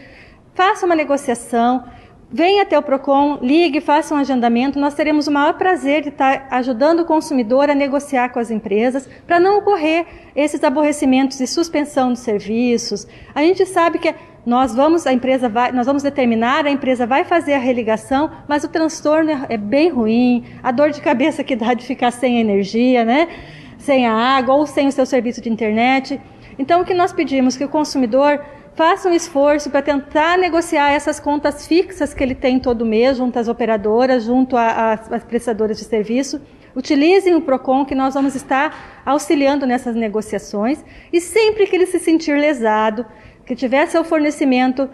[0.54, 1.84] Faça uma negociação,
[2.30, 4.78] Venha até o PROCON, ligue, faça um agendamento.
[4.78, 9.08] Nós teremos o maior prazer de estar ajudando o consumidor a negociar com as empresas
[9.26, 13.08] para não ocorrer esses aborrecimentos e suspensão de serviços.
[13.34, 14.14] A gente sabe que
[14.46, 18.66] nós vamos, a empresa vai, nós vamos determinar, a empresa vai fazer a religação, mas
[18.66, 22.42] o transtorno é, é bem ruim, a dor de cabeça que dá de ficar sem
[22.42, 23.30] energia, né?
[23.78, 26.20] sem a água ou sem o seu serviço de internet.
[26.60, 28.44] Então, o que nós pedimos que o consumidor
[28.78, 33.40] faça um esforço para tentar negociar essas contas fixas que ele tem todo mês junto
[33.40, 36.40] às operadoras, junto às prestadoras de serviço.
[36.76, 40.86] Utilizem o PROCON, que nós vamos estar auxiliando nessas negociações.
[41.12, 43.04] E sempre que ele se sentir lesado,
[43.48, 44.88] que tiver seu fornecimento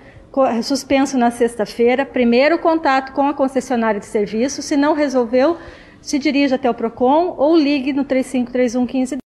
[0.63, 4.61] suspenso na sexta-feira, primeiro contato com a concessionária de serviço.
[4.61, 5.57] Se não resolveu,
[6.01, 9.22] se dirija até o PROCON ou ligue no 3531 15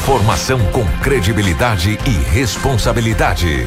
[0.00, 3.66] Informação com credibilidade e responsabilidade.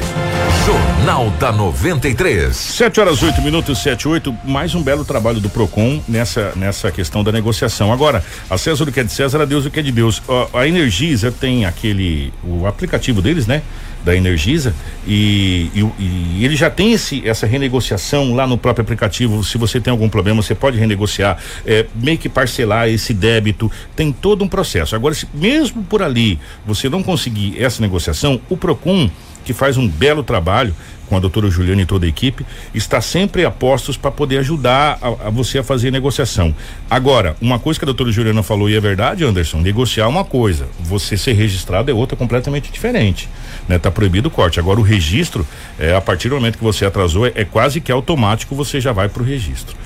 [0.66, 2.54] Jornal da 93.
[2.54, 4.36] 7 horas 8 minutos, 7 8.
[4.44, 7.92] Mais um belo trabalho do PROCON nessa, nessa questão da negociação.
[7.92, 10.20] Agora, a César o que é de César, a Deus o que é de Deus.
[10.52, 12.32] A, a Energisa tem aquele.
[12.42, 13.62] o aplicativo deles, né?
[14.04, 14.74] Da Energisa
[15.06, 19.42] e, e, e, ele já tem esse, essa renegociação lá no próprio aplicativo.
[19.42, 23.70] Se você tem algum problema, você pode renegociar, é, meio que parcelar esse débito.
[23.96, 24.94] Tem todo um processo.
[24.94, 29.10] Agora, se mesmo por ali você não conseguir essa negociação, o Procon
[29.44, 30.74] que faz um belo trabalho
[31.08, 34.98] com a doutora Juliana e toda a equipe, está sempre a postos para poder ajudar
[35.00, 36.54] a, a, você a fazer negociação.
[36.88, 40.24] Agora, uma coisa que a doutora Juliana falou e é verdade, Anderson, negociar é uma
[40.24, 43.28] coisa, você ser registrado é outra completamente diferente.
[43.68, 43.78] Né?
[43.78, 44.58] Tá proibido o corte.
[44.58, 45.46] Agora o registro,
[45.78, 48.92] é, a partir do momento que você atrasou, é, é quase que automático, você já
[48.92, 49.76] vai para o registro.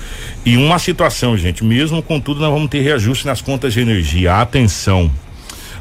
[0.45, 4.35] E uma situação, gente, mesmo com tudo, nós vamos ter reajuste nas contas de energia.
[4.35, 5.11] Atenção,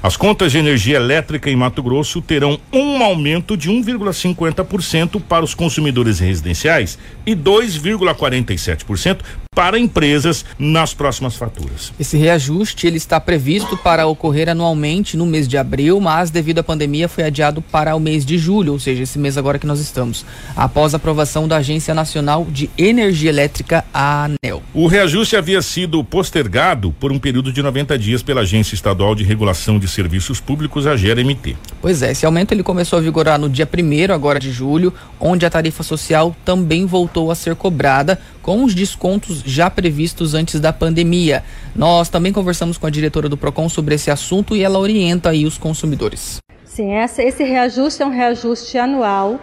[0.02, 5.54] as contas de energia elétrica em Mato Grosso terão um aumento de 1,50% para os
[5.54, 9.18] consumidores residenciais e 2,47%
[9.50, 11.92] para empresas nas próximas faturas.
[11.98, 16.62] Esse reajuste ele está previsto para ocorrer anualmente no mês de abril, mas devido à
[16.62, 19.80] pandemia foi adiado para o mês de julho, ou seja, esse mês agora que nós
[19.80, 20.24] estamos,
[20.56, 24.62] após a aprovação da Agência Nacional de Energia Elétrica, a ANEL.
[24.72, 29.24] O reajuste havia sido postergado por um período de 90 dias pela Agência Estadual de
[29.24, 31.56] Regulação de Serviços Públicos, a GRMT.
[31.80, 35.44] Pois é, esse aumento ele começou a vigorar no dia primeiro agora de julho, onde
[35.44, 40.72] a tarifa social também voltou a ser cobrada com os descontos já previstos antes da
[40.72, 41.44] pandemia.
[41.76, 45.44] Nós também conversamos com a diretora do Procon sobre esse assunto e ela orienta aí
[45.44, 46.38] os consumidores.
[46.64, 49.38] Sim, essa, esse reajuste é um reajuste anual.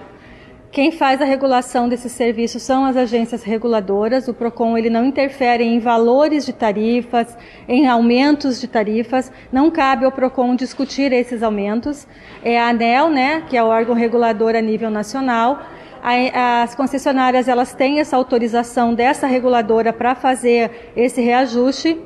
[0.72, 4.28] Quem faz a regulação desses serviços são as agências reguladoras.
[4.28, 7.38] O Procon ele não interfere em valores de tarifas,
[7.68, 9.32] em aumentos de tarifas.
[9.52, 12.08] Não cabe ao Procon discutir esses aumentos.
[12.44, 15.64] É a ANEL, né, que é o órgão regulador a nível nacional
[16.04, 22.00] as concessionárias elas têm essa autorização dessa reguladora para fazer esse reajuste.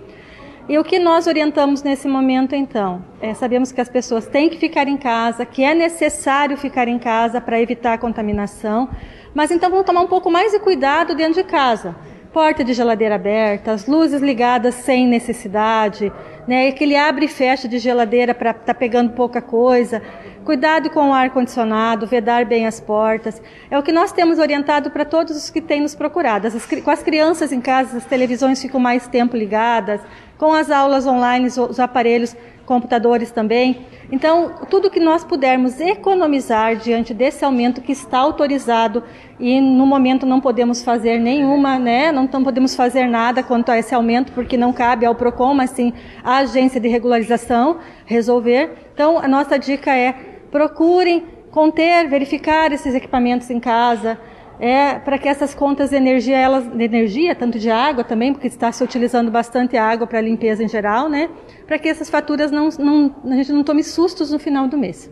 [0.67, 3.03] E o que nós orientamos nesse momento, então?
[3.19, 6.99] É, sabemos que as pessoas têm que ficar em casa, que é necessário ficar em
[6.99, 8.87] casa para evitar a contaminação,
[9.33, 11.95] mas então vamos tomar um pouco mais de cuidado dentro de casa.
[12.33, 16.13] Porta de geladeira aberta, as luzes ligadas sem necessidade,
[16.47, 16.67] né?
[16.67, 19.99] Aquele abre e fecha de geladeira para estar tá pegando pouca coisa.
[20.45, 23.41] Cuidado com o ar-condicionado, vedar bem as portas.
[23.71, 26.45] É o que nós temos orientado para todos os que têm nos procurado.
[26.45, 29.99] As, com as crianças em casa, as televisões ficam mais tempo ligadas,
[30.39, 33.85] com as aulas online, os aparelhos, computadores também.
[34.11, 39.03] Então, tudo que nós pudermos economizar diante desse aumento que está autorizado
[39.39, 42.11] e no momento não podemos fazer nenhuma, né?
[42.11, 45.91] Não, podemos fazer nada quanto a esse aumento porque não cabe ao Procon, mas sim
[46.23, 48.71] à agência de regularização resolver.
[48.93, 50.13] Então, a nossa dica é
[50.51, 54.17] procurem conter, verificar esses equipamentos em casa,
[54.59, 58.47] é, para que essas contas de energia, elas, de energia, tanto de água também, porque
[58.47, 61.29] está se utilizando bastante água para limpeza em geral, né?
[61.65, 65.09] Para que essas faturas não, não, a gente não tome sustos no final do mês.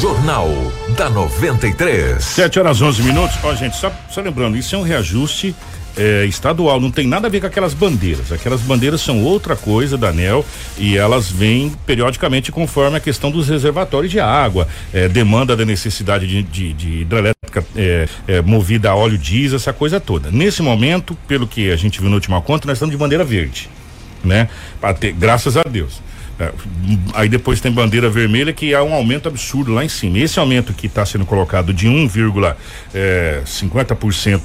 [0.00, 0.48] Jornal
[0.96, 2.24] da 93.
[2.24, 3.36] 7 horas 11 minutos.
[3.44, 5.54] Ó, gente, só, só lembrando, isso é um reajuste
[5.96, 8.32] é, estadual, não tem nada a ver com aquelas bandeiras.
[8.32, 10.44] Aquelas bandeiras são outra coisa da ANEL
[10.78, 16.26] e elas vêm periodicamente conforme a questão dos reservatórios de água, é, demanda da necessidade
[16.26, 20.30] de, de, de hidrelétrica é, é movida a óleo diesel, essa coisa toda.
[20.30, 23.68] Nesse momento, pelo que a gente viu no último conta, nós estamos de bandeira verde,
[24.24, 24.48] né?
[24.98, 26.00] Ter, graças a Deus.
[26.42, 26.52] É,
[27.14, 30.18] aí depois tem bandeira vermelha que há um aumento absurdo lá em cima.
[30.18, 32.56] Esse aumento que está sendo colocado de 1,50%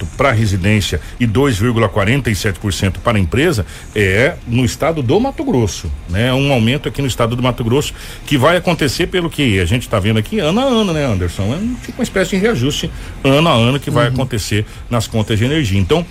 [0.03, 6.31] é, para residência e 2,47% para a empresa é no estado do Mato Grosso, né?
[6.33, 9.81] Um aumento aqui no estado do Mato Grosso que vai acontecer pelo que a gente
[9.83, 11.55] está vendo aqui ano a ano, né, Anderson?
[11.55, 12.91] É tipo uma espécie de reajuste
[13.23, 14.13] ano a ano que vai uhum.
[14.13, 15.79] acontecer nas contas de energia.
[15.79, 16.05] Então,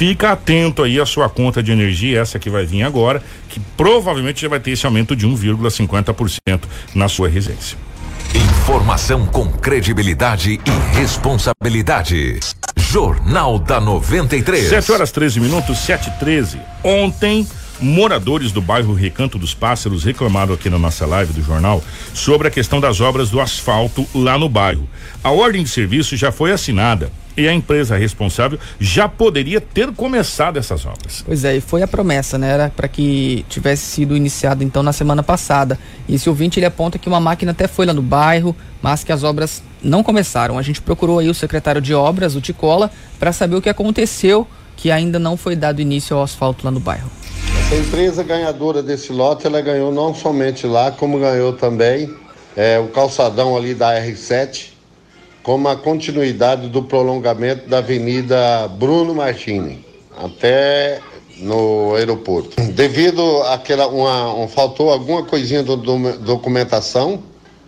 [0.00, 4.40] Fica atento aí à sua conta de energia, essa que vai vir agora, que provavelmente
[4.40, 6.62] já vai ter esse aumento de 1,50%
[6.94, 7.76] na sua residência.
[8.34, 12.40] Informação com credibilidade e responsabilidade.
[12.78, 14.70] Jornal da 93.
[14.70, 16.58] 7 horas 13 minutos, 7 e 13.
[16.82, 17.46] Ontem,
[17.78, 21.84] moradores do bairro Recanto dos Pássaros reclamaram aqui na nossa live do jornal
[22.14, 24.88] sobre a questão das obras do asfalto lá no bairro.
[25.22, 30.58] A ordem de serviço já foi assinada e a empresa responsável já poderia ter começado
[30.58, 31.22] essas obras.
[31.24, 32.50] Pois é, e foi a promessa, né?
[32.50, 35.78] Era para que tivesse sido iniciado então na semana passada.
[36.08, 39.12] E esse ouvinte ele aponta que uma máquina até foi lá no bairro, mas que
[39.12, 40.58] as obras não começaram.
[40.58, 44.46] A gente procurou aí o secretário de obras, o Ticola, para saber o que aconteceu,
[44.76, 47.10] que ainda não foi dado início ao asfalto lá no bairro.
[47.70, 52.12] A empresa ganhadora desse lote, ela ganhou não somente lá, como ganhou também
[52.56, 54.69] é, o calçadão ali da R7,
[55.42, 59.84] como a continuidade do prolongamento da Avenida Bruno Martini
[60.16, 61.00] até
[61.38, 62.60] no aeroporto.
[62.72, 67.22] Devido àquela uma, um, faltou alguma coisinha do, do documentação,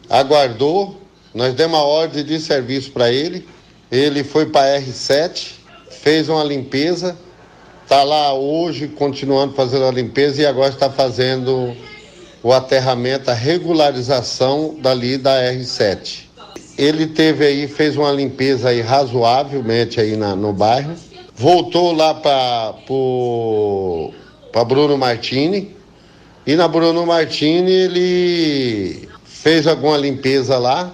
[0.08, 1.00] aguardou,
[1.34, 3.48] nós demos uma ordem de serviço para ele,
[3.90, 5.52] ele foi para R7,
[5.90, 7.16] fez uma limpeza,
[7.82, 11.74] está lá hoje continuando fazendo a limpeza e agora está fazendo
[12.42, 16.31] o aterramento, a regularização dali da R7.
[16.76, 20.94] Ele teve aí, fez uma limpeza aí razoavelmente aí na, no bairro,
[21.34, 22.74] voltou lá para
[24.64, 25.76] Bruno Martini
[26.46, 30.92] e na Bruno Martini ele fez alguma limpeza lá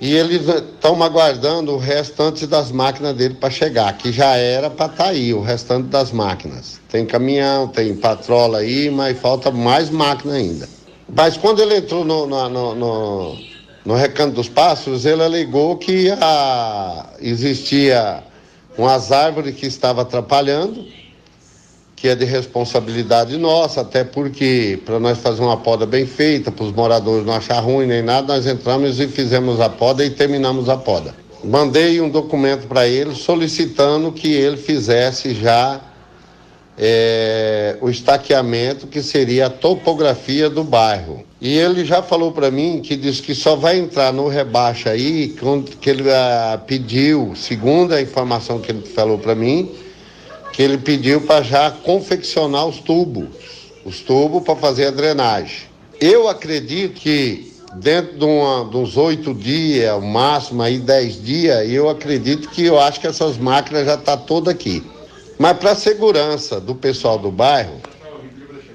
[0.00, 4.86] e eles estão aguardando o restante das máquinas dele para chegar, que já era para
[4.86, 6.78] estar tá aí, o restante das máquinas.
[6.90, 10.68] Tem caminhão, tem patrola aí, mas falta mais máquina ainda.
[11.08, 13.38] Mas quando ele entrou no, no, no, no,
[13.86, 18.20] no Recanto dos Pássaros, ele alegou que a, existia
[18.76, 20.84] umas árvores que estavam atrapalhando,
[21.94, 26.64] que é de responsabilidade nossa, até porque para nós fazer uma poda bem feita, para
[26.64, 30.68] os moradores não achar ruim nem nada, nós entramos e fizemos a poda e terminamos
[30.68, 31.14] a poda.
[31.44, 35.80] Mandei um documento para ele solicitando que ele fizesse já
[36.76, 41.24] é, o estaqueamento, que seria a topografia do bairro.
[41.40, 45.36] E ele já falou para mim que diz que só vai entrar no rebaixa aí,
[45.80, 49.70] que ele ah, pediu, segundo a informação que ele falou para mim,
[50.52, 53.28] que ele pediu para já confeccionar os tubos,
[53.84, 55.68] os tubos para fazer a drenagem.
[56.00, 61.70] Eu acredito que dentro de, uma, de uns oito dias, o máximo aí dez dias,
[61.70, 64.82] eu acredito que eu acho que essas máquinas já estão tá todas aqui.
[65.38, 67.74] Mas para segurança do pessoal do bairro,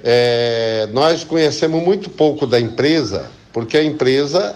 [0.03, 4.55] é, nós conhecemos muito pouco da empresa, porque a empresa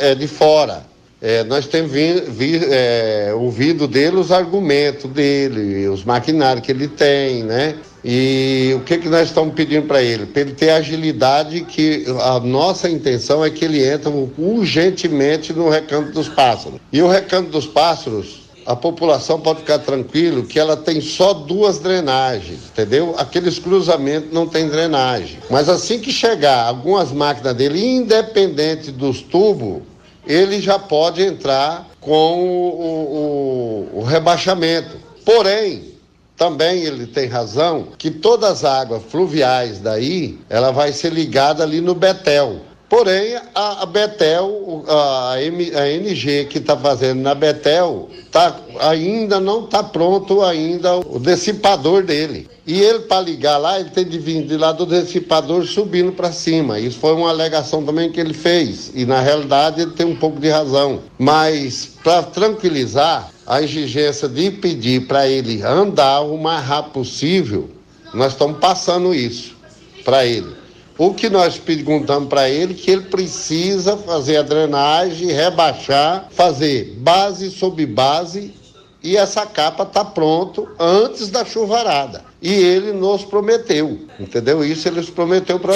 [0.00, 0.84] é de fora.
[1.20, 6.88] É, nós temos vi, vi, é, ouvido dele os argumentos dele, os maquinários que ele
[6.88, 7.74] tem, né?
[8.04, 10.26] E o que, que nós estamos pedindo para ele?
[10.26, 16.12] Para ele ter agilidade, que a nossa intenção é que ele entre urgentemente no Recanto
[16.12, 16.78] dos Pássaros.
[16.92, 21.78] E o Recanto dos Pássaros, a população pode ficar tranquilo que ela tem só duas
[21.78, 23.14] drenagens, entendeu?
[23.16, 25.38] Aqueles cruzamentos não tem drenagem.
[25.48, 29.82] Mas assim que chegar algumas máquinas dele, independente dos tubos,
[30.26, 34.96] ele já pode entrar com o, o, o rebaixamento.
[35.24, 35.94] Porém,
[36.36, 41.80] também ele tem razão que todas as águas fluviais daí, ela vai ser ligada ali
[41.80, 42.60] no Betel.
[42.88, 49.64] Porém, a, a Betel, a, a NG que está fazendo na Betel, tá, ainda não
[49.64, 52.48] está pronto ainda o dissipador dele.
[52.64, 56.30] E ele, para ligar lá, ele tem de vir de lá do dissipador subindo para
[56.30, 56.78] cima.
[56.78, 58.92] Isso foi uma alegação também que ele fez.
[58.94, 61.00] E na realidade ele tem um pouco de razão.
[61.18, 67.70] Mas, para tranquilizar, a exigência de pedir para ele andar o mais rápido possível,
[68.12, 69.56] nós estamos passando isso
[70.04, 70.65] para ele.
[70.98, 77.50] O que nós perguntamos para ele que ele precisa fazer a drenagem, rebaixar, fazer base
[77.50, 78.54] sobre base
[79.02, 82.24] e essa capa tá pronto antes da chuvarada.
[82.42, 84.64] E ele nos prometeu, entendeu?
[84.64, 85.74] Isso ele nos prometeu para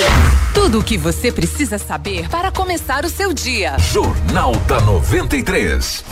[0.54, 3.76] Tudo o que você precisa saber para começar o seu dia.
[3.92, 6.04] Jornal da 93.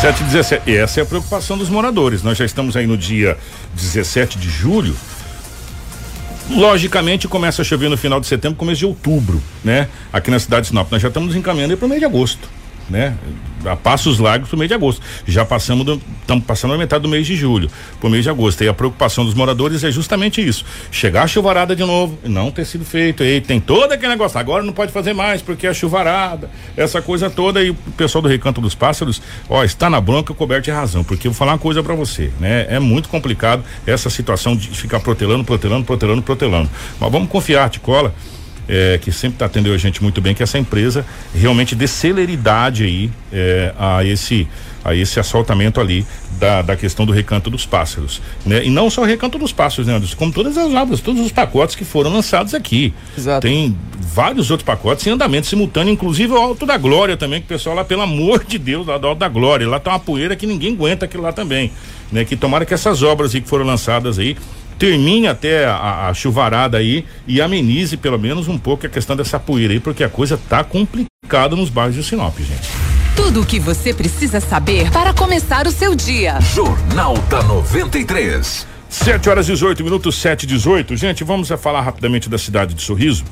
[0.00, 0.70] 717.
[0.70, 2.22] E essa é a preocupação dos moradores.
[2.22, 3.38] Nós já estamos aí no dia
[3.74, 4.94] 17 de julho.
[6.50, 9.88] Logicamente começa a chover no final de setembro, começo de outubro, né?
[10.12, 10.90] Aqui na cidade de Sinop.
[10.90, 12.48] Nós já estamos encaminhando para o mês de agosto,
[12.88, 13.16] né?
[13.64, 15.00] A passos largos para o mês de agosto.
[15.26, 18.62] Já passamos, estamos passando a metade do mês de julho, para o mês de agosto.
[18.62, 22.64] E a preocupação dos moradores é justamente isso: chegar a chuvarada de novo, não ter
[22.66, 23.24] sido feito.
[23.24, 24.38] E tem todo aquele negócio.
[24.38, 27.62] Agora não pode fazer mais porque é chuvarada, essa coisa toda.
[27.62, 31.02] E o pessoal do Recanto dos Pássaros, ó, está na bronca coberto de razão.
[31.02, 32.66] Porque eu vou falar uma coisa para você, né?
[32.68, 36.70] É muito complicado essa situação de ficar protelando, protelando, protelando, protelando.
[37.00, 38.14] Mas vamos confiar, Ticola
[38.68, 42.84] é, que sempre está atendendo a gente muito bem, que essa empresa realmente dê celeridade
[42.84, 44.48] aí é, a esse
[44.84, 46.06] a esse assaltamento ali
[46.38, 48.62] da, da questão do recanto dos pássaros, né?
[48.66, 50.14] E não só o recanto dos pássaros, né, Anderson?
[50.14, 52.92] Como todas as obras, todos os pacotes que foram lançados aqui.
[53.16, 53.46] Exato.
[53.46, 57.48] Tem vários outros pacotes em andamento simultâneo, inclusive o Alto da Glória também, que o
[57.48, 60.36] pessoal lá, pelo amor de Deus, lá do Alto da Glória, lá tá uma poeira
[60.36, 61.72] que ninguém aguenta aquilo lá também,
[62.12, 62.26] né?
[62.26, 64.36] Que tomara que essas obras aí que foram lançadas aí
[64.78, 69.38] termine até a, a, chuvarada aí e amenize pelo menos um pouco a questão dessa
[69.38, 72.68] poeira aí, porque a coisa tá complicada nos bairros de Sinop, gente.
[73.16, 76.40] Tudo o que você precisa saber para começar o seu dia.
[76.40, 78.66] Jornal da 93.
[78.88, 80.96] 7 horas e 18 minutos, 7 e 18.
[80.96, 83.24] Gente, vamos a falar rapidamente da cidade de Sorriso.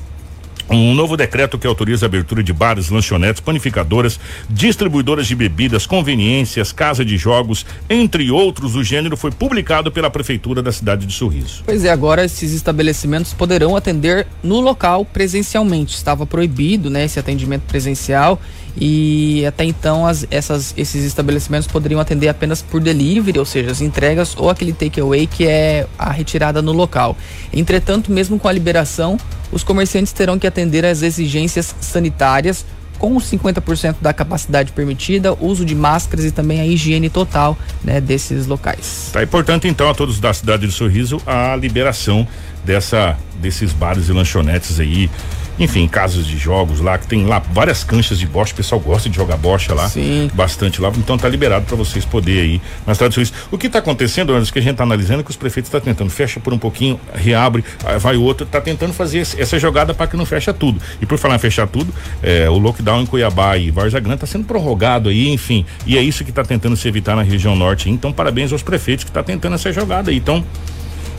[0.71, 6.73] Um novo decreto que autoriza a abertura de bares, lanchonetes, panificadoras, distribuidoras de bebidas, conveniências,
[6.73, 11.63] casa de jogos, entre outros do gênero, foi publicado pela prefeitura da cidade de Sorriso.
[11.65, 15.95] Pois é, agora esses estabelecimentos poderão atender no local presencialmente.
[15.95, 18.41] Estava proibido, né, esse atendimento presencial
[18.77, 23.81] e até então as, essas, esses estabelecimentos poderiam atender apenas por delivery, ou seja, as
[23.81, 27.17] entregas ou aquele takeaway que é a retirada no local.
[27.53, 29.19] Entretanto, mesmo com a liberação,
[29.51, 32.65] os comerciantes terão que atender às exigências sanitárias
[32.99, 38.47] com 50% da capacidade permitida, uso de máscaras e também a higiene total né, desses
[38.47, 39.11] locais.
[39.13, 42.27] Tá, e portanto, então, a todos da cidade de Sorriso, a liberação
[42.65, 45.11] dessa, desses bares e lanchonetes aí
[45.59, 49.09] enfim, casas de jogos lá, que tem lá várias canchas de bocha, o pessoal gosta
[49.09, 50.31] de jogar bocha lá, Sim.
[50.35, 53.33] bastante lá, então tá liberado para vocês poderem aí nas tradições.
[53.51, 55.81] O que tá acontecendo, Anderson, que a gente tá analisando é que os prefeitos estão
[55.81, 57.65] tá tentando, fecha por um pouquinho, reabre,
[58.01, 60.81] vai outro, tá tentando fazer esse, essa jogada para que não fecha tudo.
[61.01, 64.27] E por falar em fechar tudo, é, o lockdown em Cuiabá e Varza Grande tá
[64.27, 67.91] sendo prorrogado aí, enfim, e é isso que tá tentando se evitar na região norte.
[67.91, 70.17] Então, parabéns aos prefeitos que tá tentando essa jogada aí.
[70.17, 70.45] Então,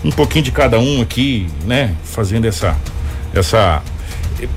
[0.04, 2.76] um pouquinho de cada um aqui, né, fazendo essa
[3.34, 3.82] essa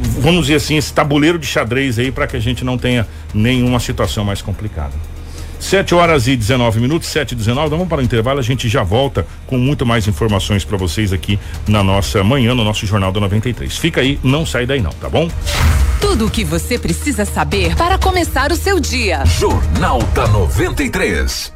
[0.01, 3.81] vamos dizer assim, esse tabuleiro de xadrez aí para que a gente não tenha nenhuma
[3.81, 4.93] situação mais complicada.
[5.59, 7.67] 7 horas e 19 minutos, 7 e 19.
[7.67, 11.13] Então vamos para o intervalo, a gente já volta com muito mais informações para vocês
[11.13, 13.77] aqui na nossa manhã, no nosso Jornal da 93.
[13.77, 15.31] Fica aí, não sai daí não, tá bom?
[16.01, 19.25] Tudo o que você precisa saber para começar o seu dia.
[19.25, 21.56] Jornal da 93.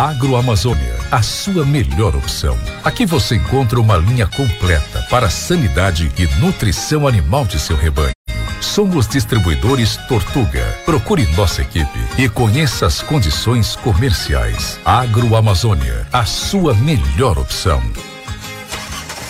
[0.00, 2.56] Agroamazônia, a sua melhor opção.
[2.82, 8.14] Aqui você encontra uma linha completa para a sanidade e nutrição animal de seu rebanho.
[8.62, 10.64] Somos distribuidores Tortuga.
[10.86, 14.80] Procure nossa equipe e conheça as condições comerciais.
[14.86, 17.82] Agroamazônia, a sua melhor opção.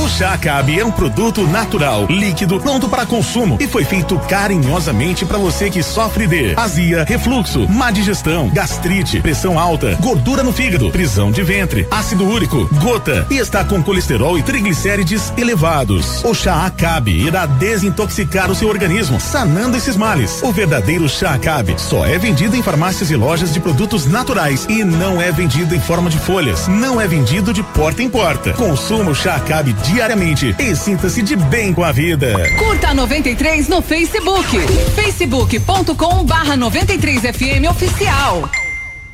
[0.00, 5.26] O chá Cabe é um produto natural, líquido, pronto para consumo e foi feito carinhosamente
[5.26, 10.90] para você que sofre de azia, refluxo, má digestão, gastrite, pressão alta, gordura no fígado,
[10.90, 16.24] prisão de ventre, ácido úrico, gota e está com colesterol e triglicérides elevados.
[16.24, 20.42] O chá Acabe irá desintoxicar o seu organismo, sanando esses males.
[20.42, 24.82] O verdadeiro chá Acabe só é vendido em farmácias e lojas de produtos naturais e
[24.82, 26.66] não é vendido em forma de folhas.
[26.68, 28.54] Não é vendido de porta em porta.
[28.54, 32.34] Consuma o chá Acabe diariamente e sinta-se de bem com a vida.
[32.58, 34.58] Curta 93 no Facebook.
[34.94, 38.69] facebook.com barra 93 FM oficial.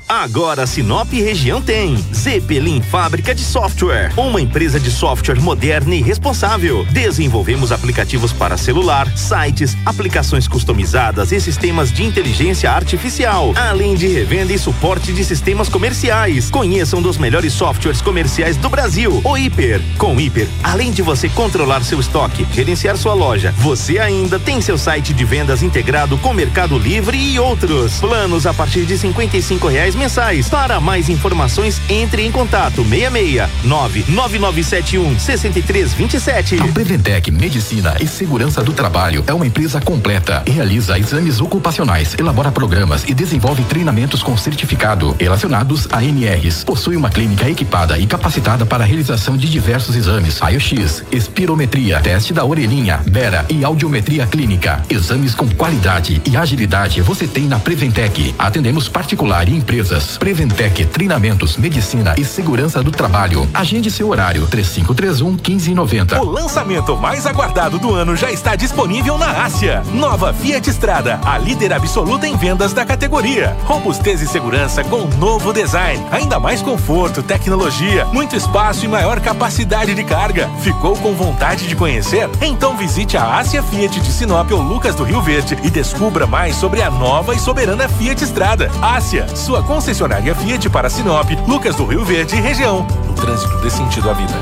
[0.08, 6.86] Agora Sinop região tem Zeppelin Fábrica de Software, uma empresa de software moderna e responsável.
[6.92, 14.52] Desenvolvemos aplicativos para celular, sites, aplicações customizadas e sistemas de inteligência artificial, além de revenda
[14.52, 16.50] e suporte de sistemas comerciais.
[16.50, 19.82] Conheça um dos melhores softwares comerciais do Brasil, o Hiper.
[19.98, 24.60] Com o Hiper, além de você controlar seu estoque, gerenciar sua loja, você ainda tem
[24.60, 27.98] seu site de vendas integrado com Mercado Livre e outros.
[27.98, 30.48] Planos a partir de 55 reais mensais.
[30.48, 36.60] Para mais informações, entre em contato 66 99971 6327.
[36.60, 40.42] A Preventec Medicina e Segurança do Trabalho é uma empresa completa.
[40.46, 46.64] Realiza exames ocupacionais, elabora programas e desenvolve treinamentos com certificado relacionados a NRs.
[46.64, 52.32] Possui uma clínica equipada e capacitada para a realização de diversos exames: raio-x, espirometria, teste
[52.32, 54.82] da orelhinha, bera e audiometria clínica.
[54.88, 58.34] Exames com qualidade e agilidade você tem na Preventec.
[58.38, 60.18] Atendemos particular e empresa empresas.
[60.18, 63.48] Preventec Treinamentos, Medicina e Segurança do Trabalho.
[63.54, 66.20] Agende seu horário 3531 1590.
[66.20, 69.82] O lançamento mais aguardado do ano já está disponível na Ásia.
[69.92, 73.56] Nova Fiat Strada, a líder absoluta em vendas da categoria.
[73.64, 76.04] Robustez e segurança com novo design.
[76.10, 80.48] Ainda mais conforto, tecnologia, muito espaço e maior capacidade de carga.
[80.60, 82.28] Ficou com vontade de conhecer?
[82.40, 86.56] Então visite a Ásia Fiat de Sinop ou Lucas do Rio Verde e descubra mais
[86.56, 88.70] sobre a nova e soberana Fiat Strada.
[88.82, 92.86] Ásia, sua concessionária Fiat para Sinop, Lucas do Rio Verde e região.
[93.06, 94.32] No trânsito dê sentido à vida.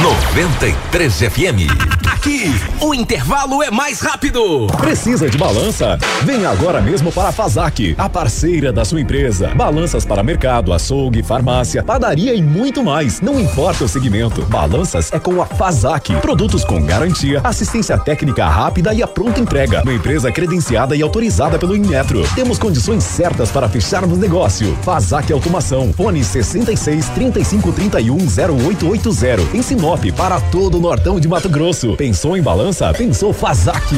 [0.00, 1.93] 93 FM.
[2.24, 2.50] Aqui,
[2.80, 4.66] o intervalo é mais rápido.
[4.78, 5.98] Precisa de balança?
[6.22, 9.48] Venha agora mesmo para a Fazac, a parceira da sua empresa.
[9.54, 13.20] Balanças para mercado, açougue, farmácia, padaria e muito mais.
[13.20, 14.40] Não importa o segmento.
[14.46, 16.16] Balanças é com a Fazac.
[16.22, 19.82] Produtos com garantia, assistência técnica rápida e a pronta entrega.
[19.82, 22.26] Uma empresa credenciada e autorizada pelo Inmetro.
[22.34, 24.74] Temos condições certas para fecharmos negócio.
[24.80, 25.92] Fazac Automação.
[25.92, 29.54] Fone 66 35 31 0880.
[29.54, 31.94] Em Sinop para todo o Nortão de Mato Grosso.
[32.14, 32.92] Pensou em balança?
[32.92, 33.92] Pensou Fazac.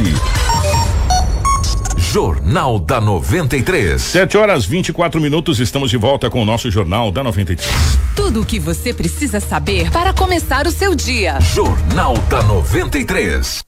[1.98, 4.00] Jornal da 93.
[4.00, 7.70] 7 horas 24 minutos, estamos de volta com o nosso Jornal da 93.
[8.16, 11.38] Tudo o que você precisa saber para começar o seu dia.
[11.42, 13.62] Jornal da 93.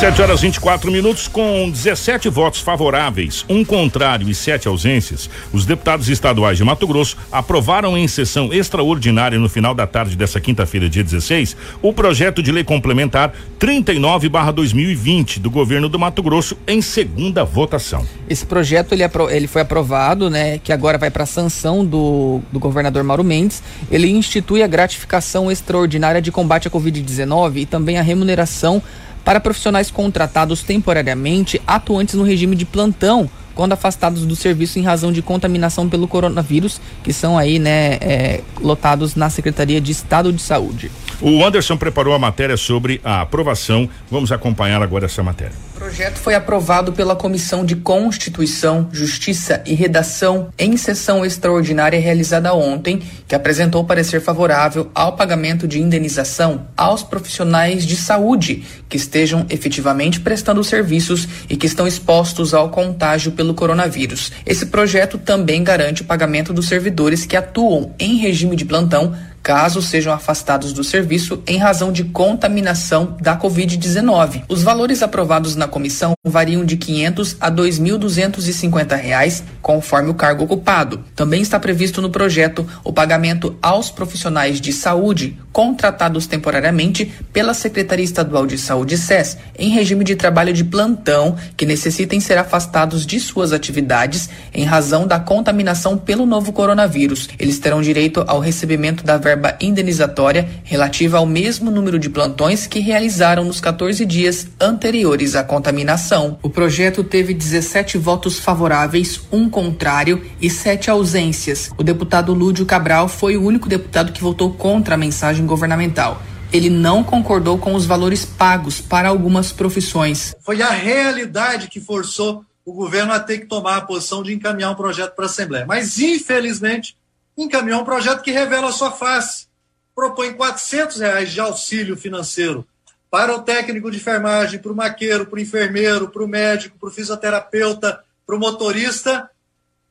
[0.00, 6.08] 7 horas 24 minutos, com 17 votos favoráveis, um contrário e sete ausências, os deputados
[6.08, 11.04] estaduais de Mato Grosso aprovaram em sessão extraordinária no final da tarde dessa quinta-feira, dia
[11.04, 18.06] 16, o projeto de lei complementar 39/2020 do governo do Mato Grosso em segunda votação.
[18.26, 20.58] Esse projeto ele, ele foi aprovado, né?
[20.64, 23.62] Que agora vai para sanção do, do governador Mauro Mendes.
[23.90, 28.82] Ele institui a gratificação extraordinária de combate à Covid-19 e também a remuneração
[29.24, 35.12] para profissionais contratados temporariamente atuantes no regime de plantão quando afastados do serviço em razão
[35.12, 40.42] de contaminação pelo coronavírus, que são aí, né, é, lotados na Secretaria de Estado de
[40.42, 40.90] Saúde.
[41.20, 43.88] O Anderson preparou a matéria sobre a aprovação.
[44.10, 45.52] Vamos acompanhar agora essa matéria.
[45.76, 52.54] O projeto foi aprovado pela Comissão de Constituição, Justiça e Redação em sessão extraordinária realizada
[52.54, 59.46] ontem, que apresentou parecer favorável ao pagamento de indenização aos profissionais de saúde que estejam
[59.48, 64.30] efetivamente prestando serviços e que estão expostos ao contágio pelo coronavírus.
[64.44, 69.82] Esse projeto também garante o pagamento dos servidores que atuam em regime de plantão caso
[69.82, 74.44] sejam afastados do serviço em razão de contaminação da Covid-19.
[74.48, 81.02] Os valores aprovados na comissão variam de 500 a 2.250 reais, conforme o cargo ocupado.
[81.16, 88.04] Também está previsto no projeto o pagamento aos profissionais de saúde contratados temporariamente pela Secretaria
[88.04, 93.18] Estadual de Saúde SES em regime de trabalho de plantão que necessitem ser afastados de
[93.18, 97.28] suas atividades em razão da contaminação pelo novo coronavírus.
[97.38, 99.29] Eles terão direito ao recebimento da verba
[99.60, 106.38] indenizatória relativa ao mesmo número de plantões que realizaram nos 14 dias anteriores à contaminação.
[106.42, 111.70] O projeto teve 17 votos favoráveis, um contrário e sete ausências.
[111.76, 116.22] O deputado Lúdio Cabral foi o único deputado que votou contra a mensagem governamental.
[116.52, 120.34] Ele não concordou com os valores pagos para algumas profissões.
[120.40, 124.70] Foi a realidade que forçou o governo a ter que tomar a posição de encaminhar
[124.70, 125.66] um projeto para a Assembleia.
[125.66, 126.96] Mas, infelizmente,
[127.42, 129.46] encaminhou um projeto que revela a sua face.
[129.94, 132.66] Propõe 400 reais de auxílio financeiro
[133.10, 136.88] para o técnico de enfermagem, para o maqueiro, para o enfermeiro, para o médico, para
[136.88, 139.28] o fisioterapeuta, para o motorista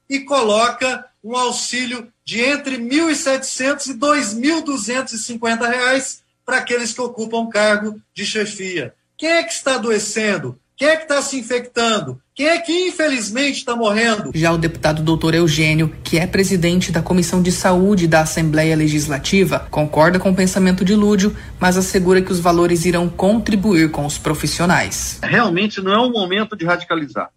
[0.09, 7.49] e coloca um auxílio de entre R$ 1.700 e 2.250 reais para aqueles que ocupam
[7.49, 8.95] cargo de chefia.
[9.17, 10.57] Quem é que está adoecendo?
[10.79, 12.21] Quem é que está se infectando?
[12.33, 14.31] Quem é que infelizmente está morrendo?
[14.33, 19.67] Já o deputado doutor Eugênio, que é presidente da Comissão de Saúde da Assembleia Legislativa,
[19.69, 24.17] concorda com o pensamento de Lúdio, mas assegura que os valores irão contribuir com os
[24.17, 25.19] profissionais.
[25.21, 27.29] Realmente não é um momento de radicalizar.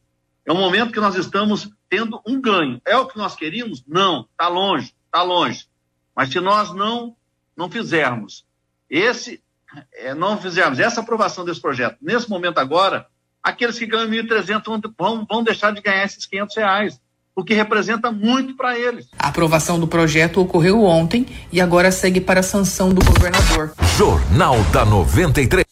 [0.47, 2.81] É um momento que nós estamos tendo um ganho.
[2.87, 3.83] É o que nós queríamos?
[3.89, 5.67] Não, está longe, está longe.
[6.15, 7.17] Mas se nós não
[7.57, 8.47] não fizermos
[8.89, 9.43] esse,
[9.95, 13.09] é, não fizermos essa aprovação desse projeto nesse momento agora,
[13.43, 17.01] aqueles que ganham 1.300 vão, vão deixar de ganhar esses 500 reais,
[17.35, 19.09] o que representa muito para eles.
[19.19, 23.73] A aprovação do projeto ocorreu ontem e agora segue para a sanção do governador.
[23.97, 25.67] Jornal da 93.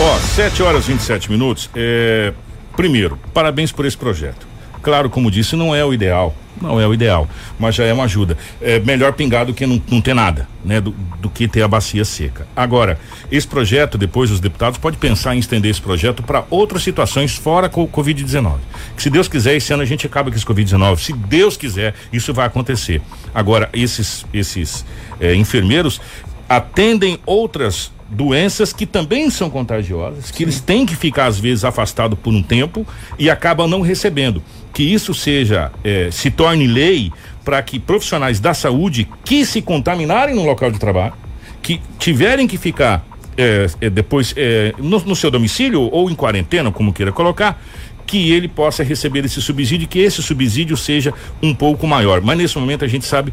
[0.00, 1.68] Ó, 7 horas e 27 minutos.
[1.74, 2.32] É,
[2.74, 4.49] primeiro, parabéns por esse projeto.
[4.82, 6.34] Claro, como disse, não é o ideal.
[6.60, 7.26] Não é o ideal,
[7.58, 8.36] mas já é uma ajuda.
[8.60, 10.78] É melhor pingar do que não, não ter nada, né?
[10.78, 12.46] Do, do, que ter a bacia seca.
[12.54, 13.00] Agora,
[13.32, 17.68] esse projeto, depois os deputados pode pensar em estender esse projeto para outras situações fora
[17.68, 18.56] com o Covid-19.
[18.94, 20.98] Que se Deus quiser, esse ano a gente acaba com esse Covid-19.
[20.98, 23.00] Se Deus quiser, isso vai acontecer.
[23.34, 24.84] Agora, esses, esses
[25.18, 25.98] é, enfermeiros
[26.46, 30.44] atendem outras doenças que também são contagiosas, que Sim.
[30.44, 32.86] eles têm que ficar às vezes afastados por um tempo
[33.18, 34.42] e acabam não recebendo.
[34.72, 37.12] Que isso seja, eh, se torne lei
[37.44, 41.14] para que profissionais da saúde que se contaminarem no local de trabalho,
[41.62, 43.04] que tiverem que ficar
[43.36, 44.34] eh, eh, depois
[44.78, 47.60] no, no seu domicílio ou em quarentena, como queira colocar,
[48.06, 52.20] que ele possa receber esse subsídio, que esse subsídio seja um pouco maior.
[52.20, 53.32] Mas nesse momento a gente sabe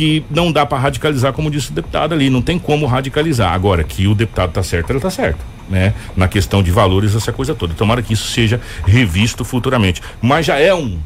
[0.00, 3.52] que não dá para radicalizar, como disse o deputado ali, não tem como radicalizar.
[3.52, 5.44] Agora, que o deputado tá certo, ele tá certo.
[5.68, 5.92] Né?
[6.16, 7.74] Na questão de valores, essa coisa toda.
[7.74, 10.00] Tomara que isso seja revisto futuramente.
[10.22, 10.98] Mas já é um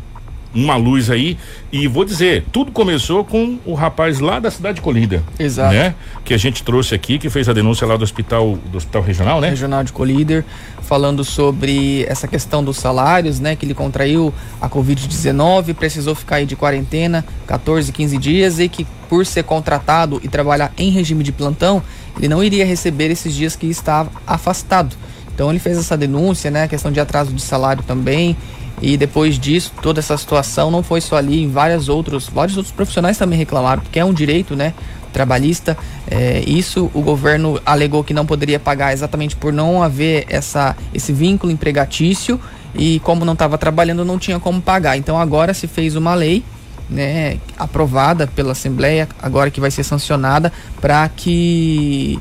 [0.54, 1.36] uma luz aí.
[1.72, 5.20] E vou dizer, tudo começou com o rapaz lá da cidade de Colíder.
[5.38, 5.74] Exato.
[5.74, 5.94] Né?
[6.24, 9.40] Que a gente trouxe aqui, que fez a denúncia lá do hospital, do hospital regional,
[9.40, 9.50] né?
[9.50, 10.44] Regional de Colíder,
[10.82, 13.56] falando sobre essa questão dos salários, né?
[13.56, 18.86] Que ele contraiu a Covid-19, precisou ficar aí de quarentena 14, 15 dias e que
[19.08, 21.82] por ser contratado e trabalhar em regime de plantão,
[22.16, 24.96] ele não iria receber esses dias que estava afastado.
[25.34, 26.62] Então ele fez essa denúncia, né?
[26.64, 28.36] A questão de atraso de salário também.
[28.82, 32.74] E depois disso, toda essa situação não foi só ali, em vários outros, vários outros
[32.74, 34.74] profissionais também reclamaram, porque é um direito, né?
[35.12, 35.76] Trabalhista.
[36.10, 41.12] É, isso o governo alegou que não poderia pagar exatamente por não haver essa, esse
[41.12, 42.38] vínculo empregatício
[42.74, 44.96] e como não estava trabalhando não tinha como pagar.
[44.96, 46.44] Então agora se fez uma lei
[46.90, 52.18] né, aprovada pela Assembleia, agora que vai ser sancionada, para que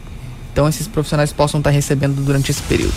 [0.51, 2.93] então esses profissionais possam estar recebendo durante esse período.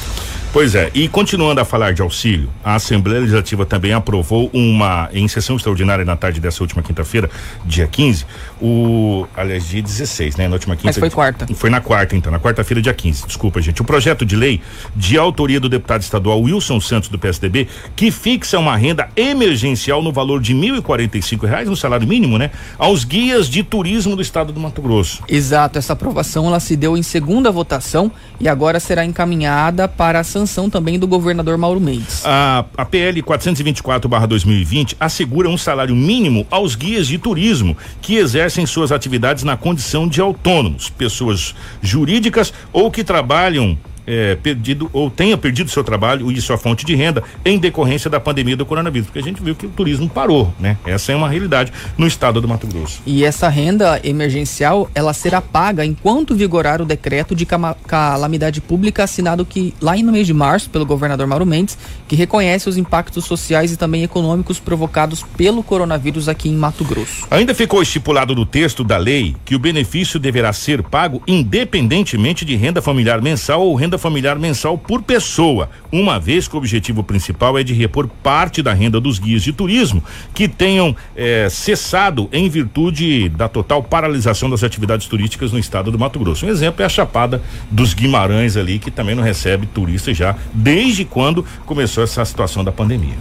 [0.52, 5.28] Pois é, e continuando a falar de auxílio, a Assembleia Legislativa também aprovou uma, em
[5.28, 7.28] sessão extraordinária na tarde dessa última quinta-feira,
[7.62, 8.24] dia 15,
[8.60, 10.48] o, aliás, dia 16, né?
[10.48, 10.88] Na última quinta.
[10.88, 11.46] Mas foi quarta.
[11.54, 13.82] Foi na quarta, então, na quarta-feira, dia 15, desculpa, gente.
[13.82, 14.62] O projeto de lei
[14.94, 20.10] de autoria do deputado estadual Wilson Santos, do PSDB, que fixa uma renda emergencial no
[20.10, 22.50] valor de 1.045 reais, no salário mínimo, né?
[22.78, 25.22] Aos guias de turismo do estado do Mato Grosso.
[25.28, 30.24] Exato, essa aprovação ela se deu em segunda votação e agora será encaminhada para a
[30.24, 32.24] sanção também do governador Mauro Mendes.
[32.24, 38.92] A, a PL 424/2020 assegura um salário mínimo aos guias de turismo que exercem suas
[38.92, 45.70] atividades na condição de autônomos, pessoas jurídicas ou que trabalham é, perdido ou tenha perdido
[45.70, 49.22] seu trabalho e sua fonte de renda em decorrência da pandemia do coronavírus, porque a
[49.22, 50.76] gente viu que o turismo parou, né?
[50.86, 53.00] Essa é uma realidade no estado do Mato Grosso.
[53.04, 59.44] E essa renda emergencial, ela será paga enquanto vigorar o decreto de calamidade pública assinado
[59.44, 63.72] que lá no mês de março pelo governador Mauro Mendes, que reconhece os impactos sociais
[63.72, 67.26] e também econômicos provocados pelo coronavírus aqui em Mato Grosso.
[67.30, 72.54] Ainda ficou estipulado no texto da lei que o benefício deverá ser pago independentemente de
[72.56, 77.58] renda familiar mensal ou renda familiar mensal por pessoa, uma vez que o objetivo principal
[77.58, 80.02] é de repor parte da renda dos guias de turismo
[80.34, 85.98] que tenham eh, cessado em virtude da total paralisação das atividades turísticas no estado do
[85.98, 86.46] Mato Grosso.
[86.46, 91.04] Um exemplo é a Chapada dos Guimarães ali, que também não recebe turistas já desde
[91.04, 93.16] quando começou essa situação da pandemia.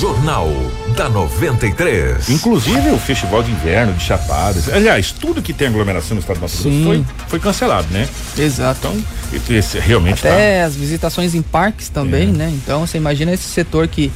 [0.00, 0.48] Jornal
[0.92, 2.28] da 93.
[2.28, 4.68] Inclusive o Festival de Inverno de Chapadas.
[4.68, 8.08] Aliás, tudo que tem aglomeração no estado do Mato Grosso foi, foi cancelado, né?
[8.38, 8.88] Exato.
[9.32, 10.66] Então, esse realmente Até tá...
[10.66, 12.32] as visitações em parques também, é.
[12.32, 12.52] né?
[12.62, 14.12] Então, você imagina esse setor que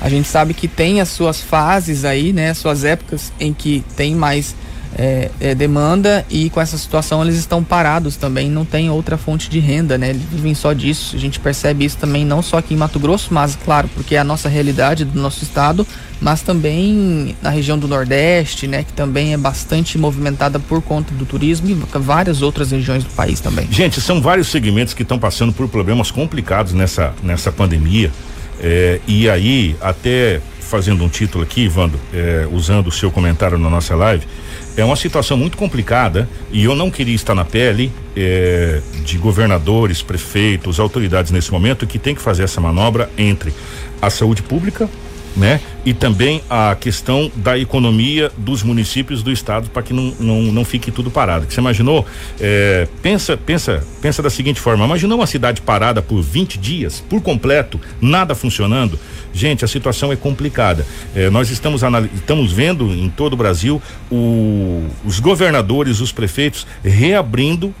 [0.00, 2.54] a gente sabe que tem as suas fases aí, né?
[2.54, 4.54] Suas épocas em que tem mais
[4.96, 9.48] é, é, demanda e com essa situação eles estão parados também, não tem outra fonte
[9.48, 10.10] de renda, né?
[10.10, 11.16] Eles vivem só disso.
[11.16, 14.18] A gente percebe isso também não só aqui em Mato Grosso, mas claro, porque é
[14.18, 15.86] a nossa realidade do nosso estado,
[16.20, 21.24] mas também na região do Nordeste, né, que também é bastante movimentada por conta do
[21.24, 23.66] turismo e várias outras regiões do país também.
[23.70, 28.10] Gente, são vários segmentos que estão passando por problemas complicados nessa nessa pandemia.
[28.60, 33.68] É, e aí, até fazendo um título aqui, Ivando, é, usando o seu comentário na
[33.68, 34.26] nossa live,
[34.76, 40.02] é uma situação muito complicada e eu não queria estar na pele é, de governadores,
[40.02, 43.52] prefeitos, autoridades nesse momento que tem que fazer essa manobra entre
[44.00, 44.88] a saúde pública,
[45.36, 45.60] né?
[45.84, 50.64] E também a questão da economia dos municípios do estado para que não, não, não
[50.64, 51.46] fique tudo parado.
[51.46, 52.06] Que você imaginou?
[52.40, 57.20] É, pensa, pensa, pensa da seguinte forma: imaginou uma cidade parada por 20 dias, por
[57.20, 58.98] completo, nada funcionando?
[59.32, 60.86] Gente, a situação é complicada.
[61.14, 61.82] É, nós estamos,
[62.14, 63.80] estamos vendo em todo o Brasil
[64.10, 67.74] o, os governadores, os prefeitos reabrindo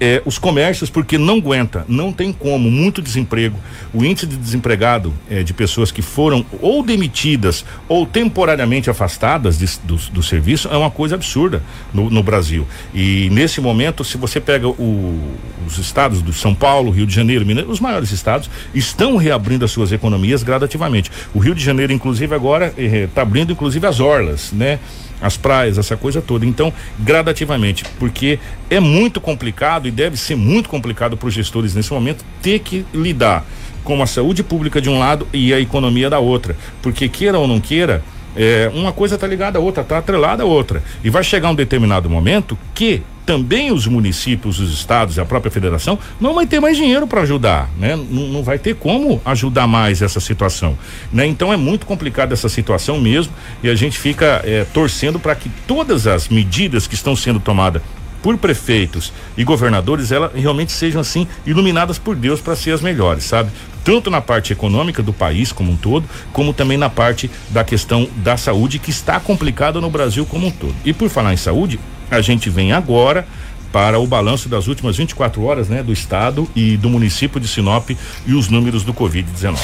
[0.00, 3.58] é, os comércios porque não aguenta, não tem como, muito desemprego.
[3.92, 9.66] O índice de desempregado é, de pessoas que foram ou demitidas ou temporariamente afastadas de,
[9.84, 12.66] do, do serviço é uma coisa absurda no, no Brasil.
[12.94, 15.36] E nesse momento, se você pega o,
[15.66, 19.70] os estados do São Paulo, Rio de Janeiro, Minas, os maiores estados estão reabrindo as
[19.70, 21.10] suas economias gradativamente.
[21.34, 24.78] O Rio de Janeiro, inclusive, agora está eh, abrindo inclusive as orlas, né?
[25.20, 26.46] As praias, essa coisa toda.
[26.46, 31.92] Então, gradativamente, porque é muito complicado e deve ser muito complicado para os gestores nesse
[31.92, 33.44] momento ter que lidar
[33.84, 37.46] com a saúde pública de um lado e a economia da outra, porque queira ou
[37.46, 38.02] não queira,
[38.36, 40.82] é, uma coisa está ligada à outra, está atrelada à outra.
[41.02, 45.52] E vai chegar um determinado momento que também os municípios, os estados e a própria
[45.52, 47.94] federação não vai ter mais dinheiro para ajudar, né?
[47.94, 50.76] Não, não, vai ter como ajudar mais essa situação,
[51.12, 51.26] né?
[51.26, 55.48] Então é muito complicada essa situação mesmo e a gente fica é, torcendo para que
[55.64, 57.82] todas as medidas que estão sendo tomadas
[58.22, 63.24] por prefeitos e governadores, elas realmente sejam assim iluminadas por Deus para ser as melhores,
[63.24, 63.50] sabe?
[63.82, 68.08] Tanto na parte econômica do país como um todo, como também na parte da questão
[68.16, 70.74] da saúde que está complicada no Brasil como um todo.
[70.84, 73.26] E por falar em saúde, a gente vem agora
[73.72, 77.90] para o balanço das últimas 24 horas, né, do estado e do município de Sinop
[78.26, 79.56] e os números do Covid-19.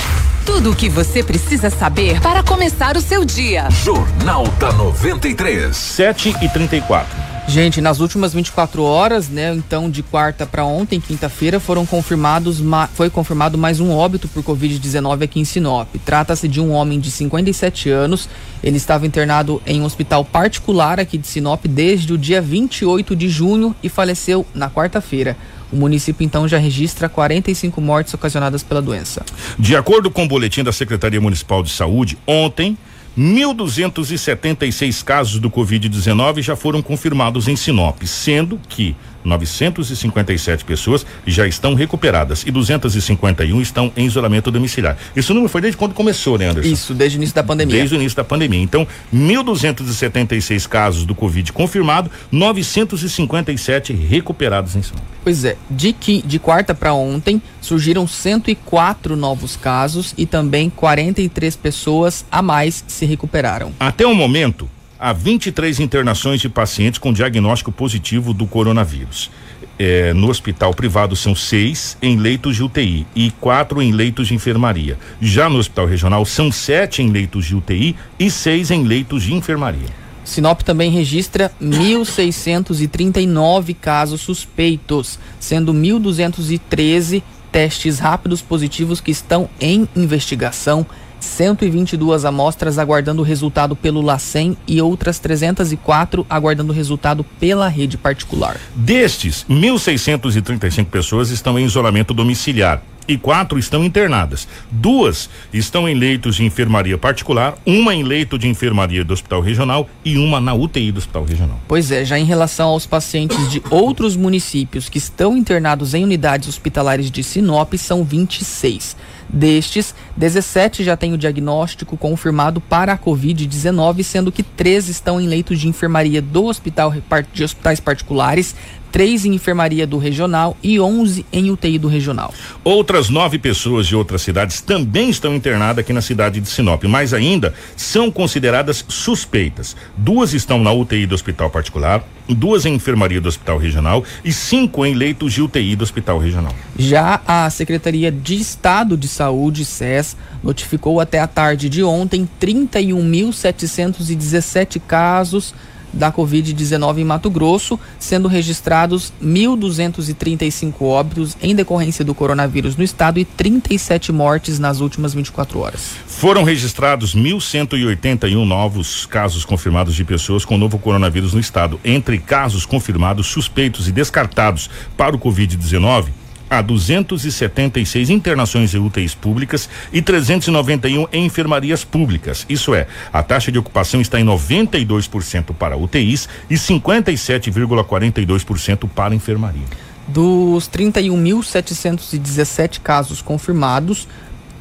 [0.44, 3.68] Tudo o que você precisa saber para começar o seu dia.
[3.84, 5.76] Jornal da 93.
[5.76, 7.35] 7 e 34.
[7.48, 12.60] Gente, nas últimas 24 horas, né, então de quarta para ontem, quinta-feira, foram confirmados,
[12.92, 15.88] foi confirmado mais um óbito por Covid-19 aqui em Sinop.
[16.04, 18.28] Trata-se de um homem de 57 anos.
[18.64, 23.28] Ele estava internado em um hospital particular aqui de Sinop desde o dia 28 de
[23.28, 25.36] junho e faleceu na quarta-feira.
[25.72, 29.24] O município então já registra 45 mortes ocasionadas pela doença.
[29.56, 32.76] De acordo com o boletim da Secretaria Municipal de Saúde, ontem
[33.16, 38.94] 1.276 casos do Covid-19 já foram confirmados em Sinop, sendo que
[39.26, 44.96] 957 pessoas já estão recuperadas e 251 estão em isolamento domiciliar.
[45.14, 46.70] Esse número foi desde quando começou, né, Anderson?
[46.70, 47.76] Isso, desde o início da pandemia.
[47.76, 48.60] Desde o início da pandemia.
[48.62, 55.10] Então, 1.276 casos do Covid confirmado, 957 recuperados em São Paulo.
[55.22, 61.56] Pois é, de que de quarta para ontem surgiram 104 novos casos e também 43
[61.56, 63.72] pessoas a mais se recuperaram.
[63.80, 69.30] Até o momento, há 23 internações de pacientes com diagnóstico positivo do coronavírus.
[69.78, 74.34] É, no hospital privado são seis em leitos de UTI e quatro em leitos de
[74.34, 74.98] enfermaria.
[75.20, 79.34] Já no hospital regional são sete em leitos de UTI e seis em leitos de
[79.34, 80.06] enfermaria.
[80.24, 87.22] Sinop também registra 1.639 casos suspeitos, sendo 1.213
[87.52, 90.84] testes rápidos positivos que estão em investigação
[91.20, 98.58] 122 amostras aguardando resultado pelo LACEN e outras 304 aguardando resultado pela rede particular.
[98.74, 104.48] Destes, 1.635 pessoas estão em isolamento domiciliar e quatro estão internadas.
[104.70, 109.88] Duas estão em leitos de enfermaria particular, uma em leito de enfermaria do Hospital Regional
[110.04, 111.60] e uma na UTI do Hospital Regional.
[111.68, 116.48] Pois é, já em relação aos pacientes de outros municípios que estão internados em unidades
[116.48, 118.96] hospitalares de Sinop, são 26.
[119.28, 125.26] Destes, 17 já têm o diagnóstico confirmado para a Covid-19, sendo que três estão em
[125.26, 126.92] leitos de enfermaria do hospital
[127.32, 128.54] de hospitais particulares,
[128.96, 132.32] três em enfermaria do regional e 11 em UTI do regional.
[132.64, 137.12] Outras nove pessoas de outras cidades também estão internadas aqui na cidade de Sinop, mas
[137.12, 139.76] ainda são consideradas suspeitas.
[139.98, 144.86] Duas estão na UTI do hospital particular, duas em enfermaria do hospital regional e cinco
[144.86, 146.54] em leitos de UTI do hospital regional.
[146.78, 154.80] Já a Secretaria de Estado de Saúde, SES, notificou até a tarde de ontem 31.717
[154.88, 155.52] casos
[155.96, 163.18] da Covid-19 em Mato Grosso, sendo registrados 1.235 óbitos em decorrência do coronavírus no estado
[163.18, 165.96] e 37 mortes nas últimas 24 horas.
[166.06, 171.80] Foram registrados 1.181 novos casos confirmados de pessoas com novo coronavírus no estado.
[171.84, 176.06] Entre casos confirmados, suspeitos e descartados para o Covid-19,
[176.48, 182.46] há 276 internações em UTIs públicas e 391 em enfermarias públicas.
[182.48, 189.66] Isso é, a taxa de ocupação está em 92% para UTIs e 57,42% para enfermaria.
[190.08, 194.08] Dos 31.717 casos confirmados,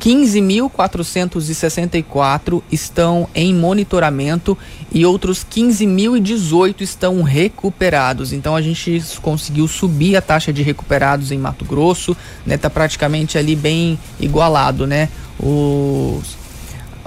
[0.05, 4.55] 15.464 estão em monitoramento
[4.91, 8.31] e outros 15.018 estão recuperados.
[8.31, 12.55] Então a gente conseguiu subir a taxa de recuperados em Mato Grosso, né?
[12.55, 15.09] Tá praticamente ali bem igualado, né?
[15.39, 16.45] Os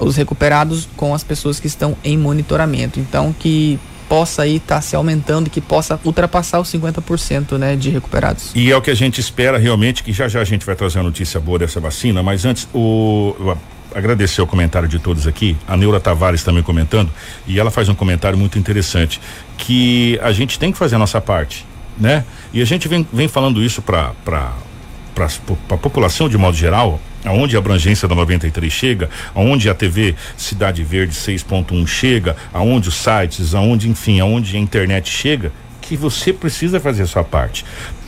[0.01, 3.01] os recuperados com as pessoas que estão em monitoramento.
[3.01, 7.91] Então que possa aí estar tá se aumentando, que possa ultrapassar os 50% né, de
[7.91, 8.51] recuperados.
[8.55, 10.99] E é o que a gente espera realmente, que já já a gente vai trazer
[10.99, 13.57] a notícia boa dessa vacina, mas antes o
[13.95, 17.11] agradecer o comentário de todos aqui, a Neura Tavares também comentando,
[17.47, 19.21] e ela faz um comentário muito interessante,
[19.57, 22.25] que a gente tem que fazer a nossa parte, né?
[22.53, 25.27] E a gente vem, vem falando isso para para
[25.71, 30.83] a população de modo geral, aonde a abrangência da 93 chega, aonde a TV Cidade
[30.83, 36.79] Verde 6.1 chega, aonde os sites, aonde, enfim, aonde a internet chega, que você precisa
[36.79, 37.64] fazer a sua parte.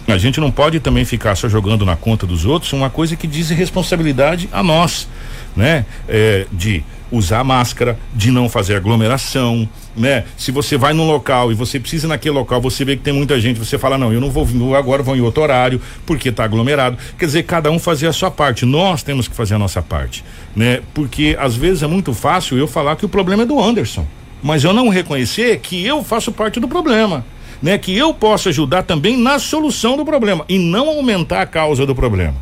[0.06, 3.26] A gente não pode também ficar só jogando na conta dos outros uma coisa que
[3.26, 5.08] diz responsabilidade a nós,
[5.56, 5.84] né?
[6.08, 10.24] É, de usar máscara, de não fazer aglomeração, né?
[10.36, 13.40] Se você vai num local e você precisa naquele local, você vê que tem muita
[13.40, 16.44] gente, você fala, não, eu não vou vir agora, vou em outro horário, porque está
[16.44, 16.96] aglomerado.
[17.18, 18.64] Quer dizer, cada um fazer a sua parte.
[18.64, 20.80] Nós temos que fazer a nossa parte, né?
[20.94, 24.06] Porque às vezes é muito fácil eu falar que o problema é do Anderson,
[24.42, 27.24] mas eu não reconhecer que eu faço parte do problema.
[27.62, 31.84] Né, que eu posso ajudar também na solução do problema e não aumentar a causa
[31.84, 32.34] do problema.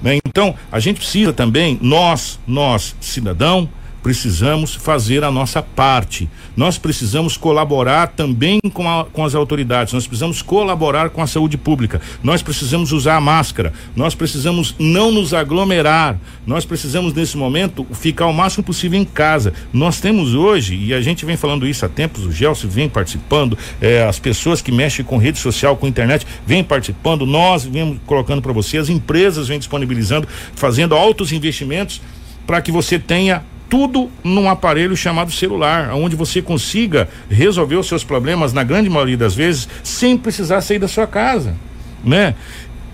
[0.00, 0.18] Né?
[0.24, 3.68] Então, a gente precisa também, nós, nós, cidadão,
[4.02, 6.28] precisamos fazer a nossa parte.
[6.56, 9.92] Nós precisamos colaborar também com, a, com as autoridades.
[9.92, 12.00] Nós precisamos colaborar com a saúde pública.
[12.22, 13.72] Nós precisamos usar a máscara.
[13.94, 16.18] Nós precisamos não nos aglomerar.
[16.46, 19.52] Nós precisamos, nesse momento, ficar o máximo possível em casa.
[19.72, 23.58] Nós temos hoje, e a gente vem falando isso há tempos, o Gelson vem participando,
[23.80, 27.26] eh, as pessoas que mexem com rede social, com internet, vêm participando.
[27.26, 32.00] Nós vemos colocando para você, as empresas vêm disponibilizando, fazendo altos investimentos
[32.46, 38.02] para que você tenha tudo num aparelho chamado celular, onde você consiga resolver os seus
[38.02, 41.54] problemas, na grande maioria das vezes, sem precisar sair da sua casa,
[42.02, 42.34] né?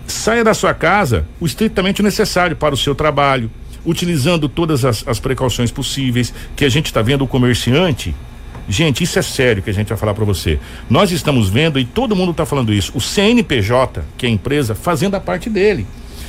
[0.07, 3.51] Saia da sua casa o estritamente necessário para o seu trabalho,
[3.87, 8.15] utilizando todas as, as precauções possíveis, que a gente está vendo o comerciante.
[8.69, 10.59] Gente, isso é sério que a gente vai falar para você.
[10.89, 14.75] Nós estamos vendo, e todo mundo está falando isso, o CNPJ, que é a empresa,
[14.75, 15.87] fazendo a parte dele.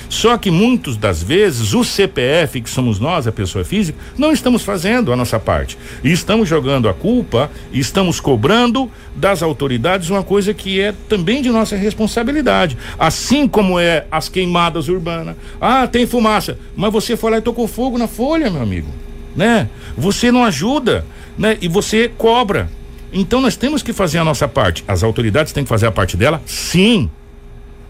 [0.09, 4.63] Só que muitas das vezes o CPF, que somos nós, a pessoa física, não estamos
[4.63, 5.77] fazendo a nossa parte.
[6.03, 11.49] E estamos jogando a culpa, estamos cobrando das autoridades uma coisa que é também de
[11.49, 12.77] nossa responsabilidade.
[12.97, 15.35] Assim como é as queimadas urbanas.
[15.59, 18.89] Ah, tem fumaça, mas você foi lá e tocou fogo na folha, meu amigo,
[19.35, 19.69] né?
[19.97, 21.05] Você não ajuda,
[21.37, 21.57] né?
[21.61, 22.69] E você cobra.
[23.11, 24.83] Então nós temos que fazer a nossa parte.
[24.87, 26.41] As autoridades têm que fazer a parte dela?
[26.45, 27.09] Sim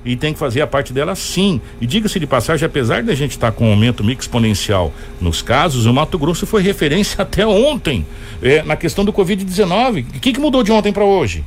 [0.06, 1.60] e tem que fazer a parte dela sim.
[1.82, 5.88] E diga-se de passagem, apesar da gente estar tá com um aumento exponencial nos casos,
[5.88, 8.06] o Mato Grosso foi referência até ontem
[8.42, 10.06] é, na questão do Covid-19.
[10.16, 11.44] O que, que mudou de ontem para hoje?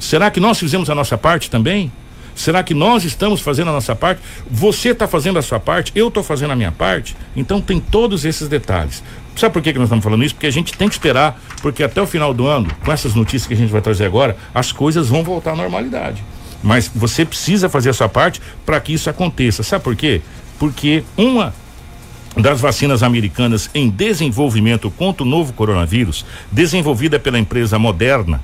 [0.00, 1.90] Será que nós fizemos a nossa parte também?
[2.34, 4.20] Será que nós estamos fazendo a nossa parte?
[4.50, 5.90] Você está fazendo a sua parte?
[5.94, 7.16] Eu estou fazendo a minha parte?
[7.34, 9.02] Então tem todos esses detalhes.
[9.36, 10.34] Sabe por que, que nós estamos falando isso?
[10.34, 13.46] Porque a gente tem que esperar, porque até o final do ano, com essas notícias
[13.46, 16.24] que a gente vai trazer agora, as coisas vão voltar à normalidade.
[16.62, 19.62] Mas você precisa fazer a sua parte para que isso aconteça.
[19.62, 20.22] Sabe por quê?
[20.58, 21.54] Porque uma
[22.34, 28.42] das vacinas americanas em desenvolvimento contra o novo coronavírus, desenvolvida pela empresa Moderna,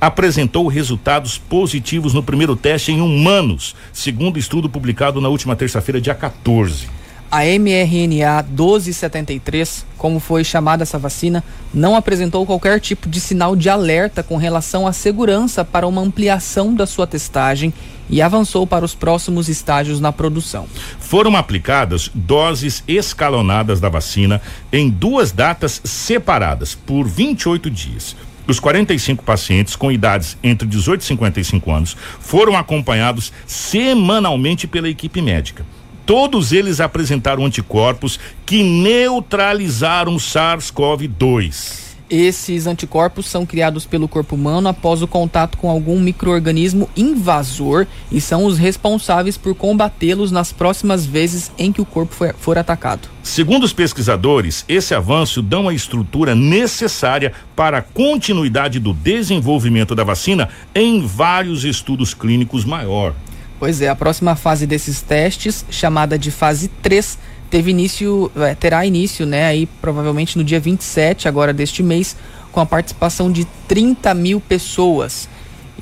[0.00, 6.14] apresentou resultados positivos no primeiro teste em humanos, segundo estudo publicado na última terça-feira, dia
[6.14, 6.88] 14.
[7.36, 11.42] A mRNA 1273, como foi chamada essa vacina,
[11.74, 16.72] não apresentou qualquer tipo de sinal de alerta com relação à segurança para uma ampliação
[16.72, 17.74] da sua testagem
[18.08, 20.68] e avançou para os próximos estágios na produção.
[21.00, 24.40] Foram aplicadas doses escalonadas da vacina
[24.72, 28.14] em duas datas separadas por 28 dias.
[28.46, 35.20] Os 45 pacientes com idades entre 18 e 55 anos foram acompanhados semanalmente pela equipe
[35.20, 35.66] médica
[36.06, 41.84] todos eles apresentaram anticorpos que neutralizaram o SARS-CoV-2.
[42.08, 48.20] Esses anticorpos são criados pelo corpo humano após o contato com algum microorganismo invasor e
[48.20, 53.08] são os responsáveis por combatê-los nas próximas vezes em que o corpo for, for atacado.
[53.22, 60.04] Segundo os pesquisadores, esse avanço dá a estrutura necessária para a continuidade do desenvolvimento da
[60.04, 63.14] vacina em vários estudos clínicos maior.
[63.58, 68.84] Pois é, a próxima fase desses testes, chamada de fase 3, teve início, é, terá
[68.84, 72.16] início, né, aí provavelmente no dia 27 agora deste mês,
[72.50, 75.28] com a participação de 30 mil pessoas.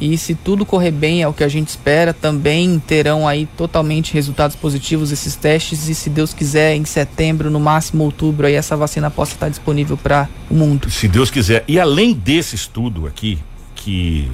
[0.00, 4.14] E se tudo correr bem, é o que a gente espera, também terão aí totalmente
[4.14, 8.76] resultados positivos esses testes e se Deus quiser, em setembro, no máximo outubro, aí essa
[8.76, 10.90] vacina possa estar disponível para o mundo.
[10.90, 11.62] Se Deus quiser.
[11.68, 13.38] E além desse estudo aqui,
[13.82, 14.30] que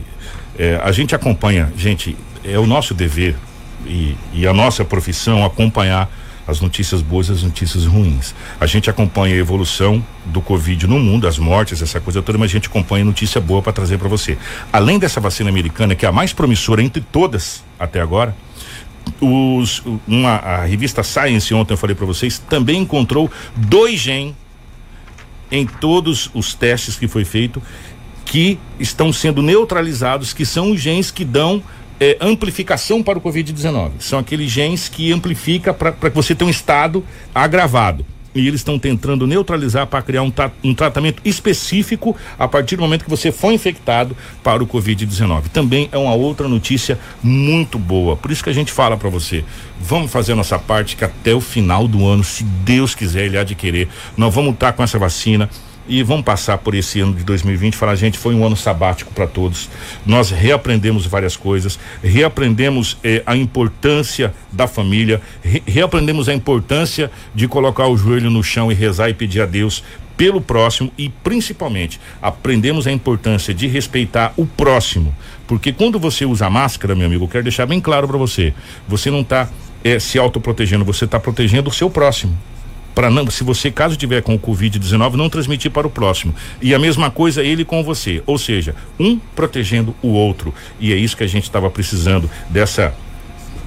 [0.58, 3.34] é, a gente acompanha, gente, é o nosso dever
[3.86, 6.10] e, e a nossa profissão acompanhar
[6.46, 8.34] as notícias boas e as notícias ruins.
[8.58, 12.50] A gente acompanha a evolução do Covid no mundo, as mortes, essa coisa toda, mas
[12.50, 14.38] a gente acompanha notícia boa para trazer para você.
[14.72, 18.34] Além dessa vacina americana, que é a mais promissora entre todas até agora,
[19.20, 24.34] os, uma, a revista Science, ontem eu falei para vocês, também encontrou dois genes
[25.50, 27.62] em todos os testes que foi feito
[28.28, 31.62] que estão sendo neutralizados, que são os genes que dão
[31.98, 33.92] é, amplificação para o Covid-19.
[34.00, 37.02] São aqueles genes que amplifica para que você tenha um estado
[37.34, 38.04] agravado.
[38.34, 42.82] e eles estão tentando neutralizar para criar um, tra um, tratamento específico a partir do
[42.82, 44.14] momento que você foi infectado
[44.44, 45.48] para o Covid-19.
[45.48, 48.16] Também é uma outra notícia muito boa.
[48.16, 49.42] Por isso que a gente fala para você,
[49.80, 53.38] vamos fazer a nossa parte que até o final do ano, se Deus quiser, ele
[53.38, 55.48] adquirir, nós vamos estar com essa vacina
[55.88, 59.26] e vamos passar por esse ano de 2020 falar gente foi um ano sabático para
[59.26, 59.68] todos.
[60.04, 67.48] Nós reaprendemos várias coisas reaprendemos eh, a importância da família re reaprendemos a importância de
[67.48, 69.82] colocar o joelho no chão e rezar e pedir a Deus
[70.16, 75.14] pelo próximo e principalmente aprendemos a importância de respeitar o próximo.
[75.46, 78.52] Porque quando você usa máscara meu amigo eu quero deixar bem claro para você
[78.86, 79.48] você não está
[79.82, 82.36] eh, se autoprotegendo você está protegendo o seu próximo
[82.94, 86.34] para não, se você caso tiver com o Covid-19, não transmitir para o próximo.
[86.60, 90.52] E a mesma coisa ele com você, ou seja, um protegendo o outro.
[90.80, 92.94] E é isso que a gente estava precisando dessa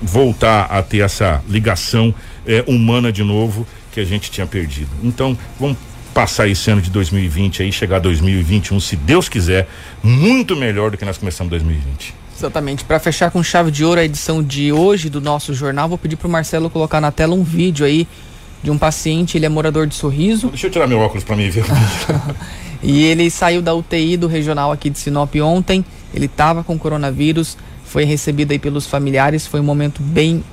[0.01, 2.13] voltar a ter essa ligação
[2.45, 4.89] eh, humana de novo que a gente tinha perdido.
[5.03, 5.77] Então, vamos
[6.13, 9.67] passar esse ano de 2020 aí, chegar 2021, se Deus quiser,
[10.03, 12.15] muito melhor do que nós começamos 2020.
[12.37, 12.83] Exatamente.
[12.83, 16.15] Para fechar com chave de ouro a edição de hoje do nosso jornal, vou pedir
[16.15, 18.07] para o Marcelo colocar na tela um vídeo aí
[18.63, 20.49] de um paciente, ele é morador de Sorriso.
[20.49, 21.65] Deixa eu tirar meu óculos para mim ver.
[22.83, 25.83] e ele saiu da UTI do regional aqui de Sinop ontem.
[26.13, 29.47] Ele estava com coronavírus, foi recebido aí pelos familiares.
[29.47, 30.43] Foi um momento bem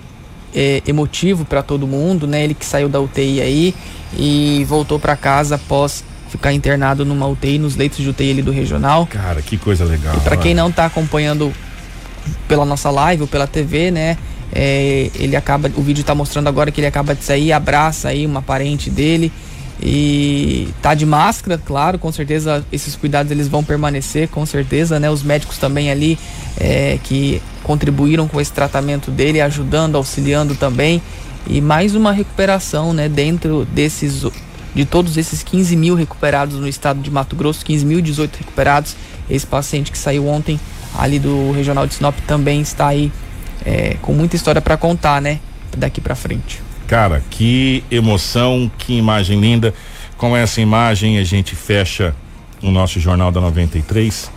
[0.55, 2.45] é, emotivo para todo mundo, né?
[2.45, 3.75] Ele que saiu da UTI aí
[4.17, 8.51] e voltou para casa após ficar internado numa UTI, nos leitos de UTI ali do
[8.51, 9.07] regional.
[9.07, 10.17] Cara, que coisa legal.
[10.17, 11.53] E para quem não está acompanhando
[12.47, 14.17] pela nossa live ou pela TV, né?
[14.53, 18.25] É, ele acaba, o vídeo está mostrando agora que ele acaba de sair, abraça aí
[18.25, 19.31] uma parente dele
[19.81, 25.09] e tá de máscara, claro, com certeza esses cuidados eles vão permanecer, com certeza, né?
[25.09, 26.19] Os médicos também ali
[26.59, 31.01] é, que contribuíram com esse tratamento dele, ajudando, auxiliando também
[31.47, 33.09] e mais uma recuperação, né?
[33.09, 34.25] Dentro desses
[34.75, 38.97] de todos esses 15 mil recuperados no estado de Mato Grosso, 15.018 recuperados,
[39.29, 40.61] esse paciente que saiu ontem
[40.97, 43.13] ali do regional de Sinop também está aí
[43.65, 45.41] é, com muita história para contar, né?
[45.77, 46.63] Daqui para frente.
[46.87, 49.75] Cara, que emoção, que imagem linda.
[50.17, 52.15] Com essa imagem a gente fecha
[52.63, 54.31] o nosso Jornal da 93,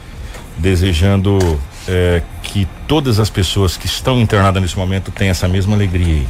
[0.58, 6.14] desejando é, que todas as pessoas que estão internadas nesse momento tenham essa mesma alegria
[6.14, 6.28] aí.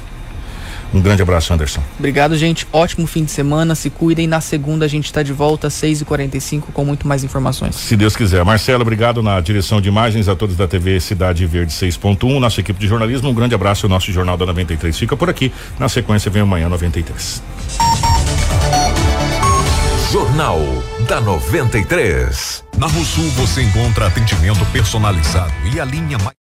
[0.93, 1.81] Um grande abraço, Anderson.
[1.97, 2.67] Obrigado, gente.
[2.71, 3.75] Ótimo fim de semana.
[3.75, 4.27] Se cuidem.
[4.27, 7.75] Na segunda a gente está de volta às 6h45 com muito mais informações.
[7.75, 8.43] Se Deus quiser.
[8.43, 12.39] Marcelo, obrigado na direção de imagens a todos da TV Cidade Verde 6.1.
[12.39, 13.29] Nossa equipe de jornalismo.
[13.29, 13.85] Um grande abraço.
[13.85, 15.51] O nosso Jornal da 93 fica por aqui.
[15.79, 17.41] Na sequência vem amanhã 93.
[20.11, 20.59] Jornal
[21.07, 22.63] da 93.
[22.77, 26.40] Na Rosul você encontra atendimento personalizado e a linha mais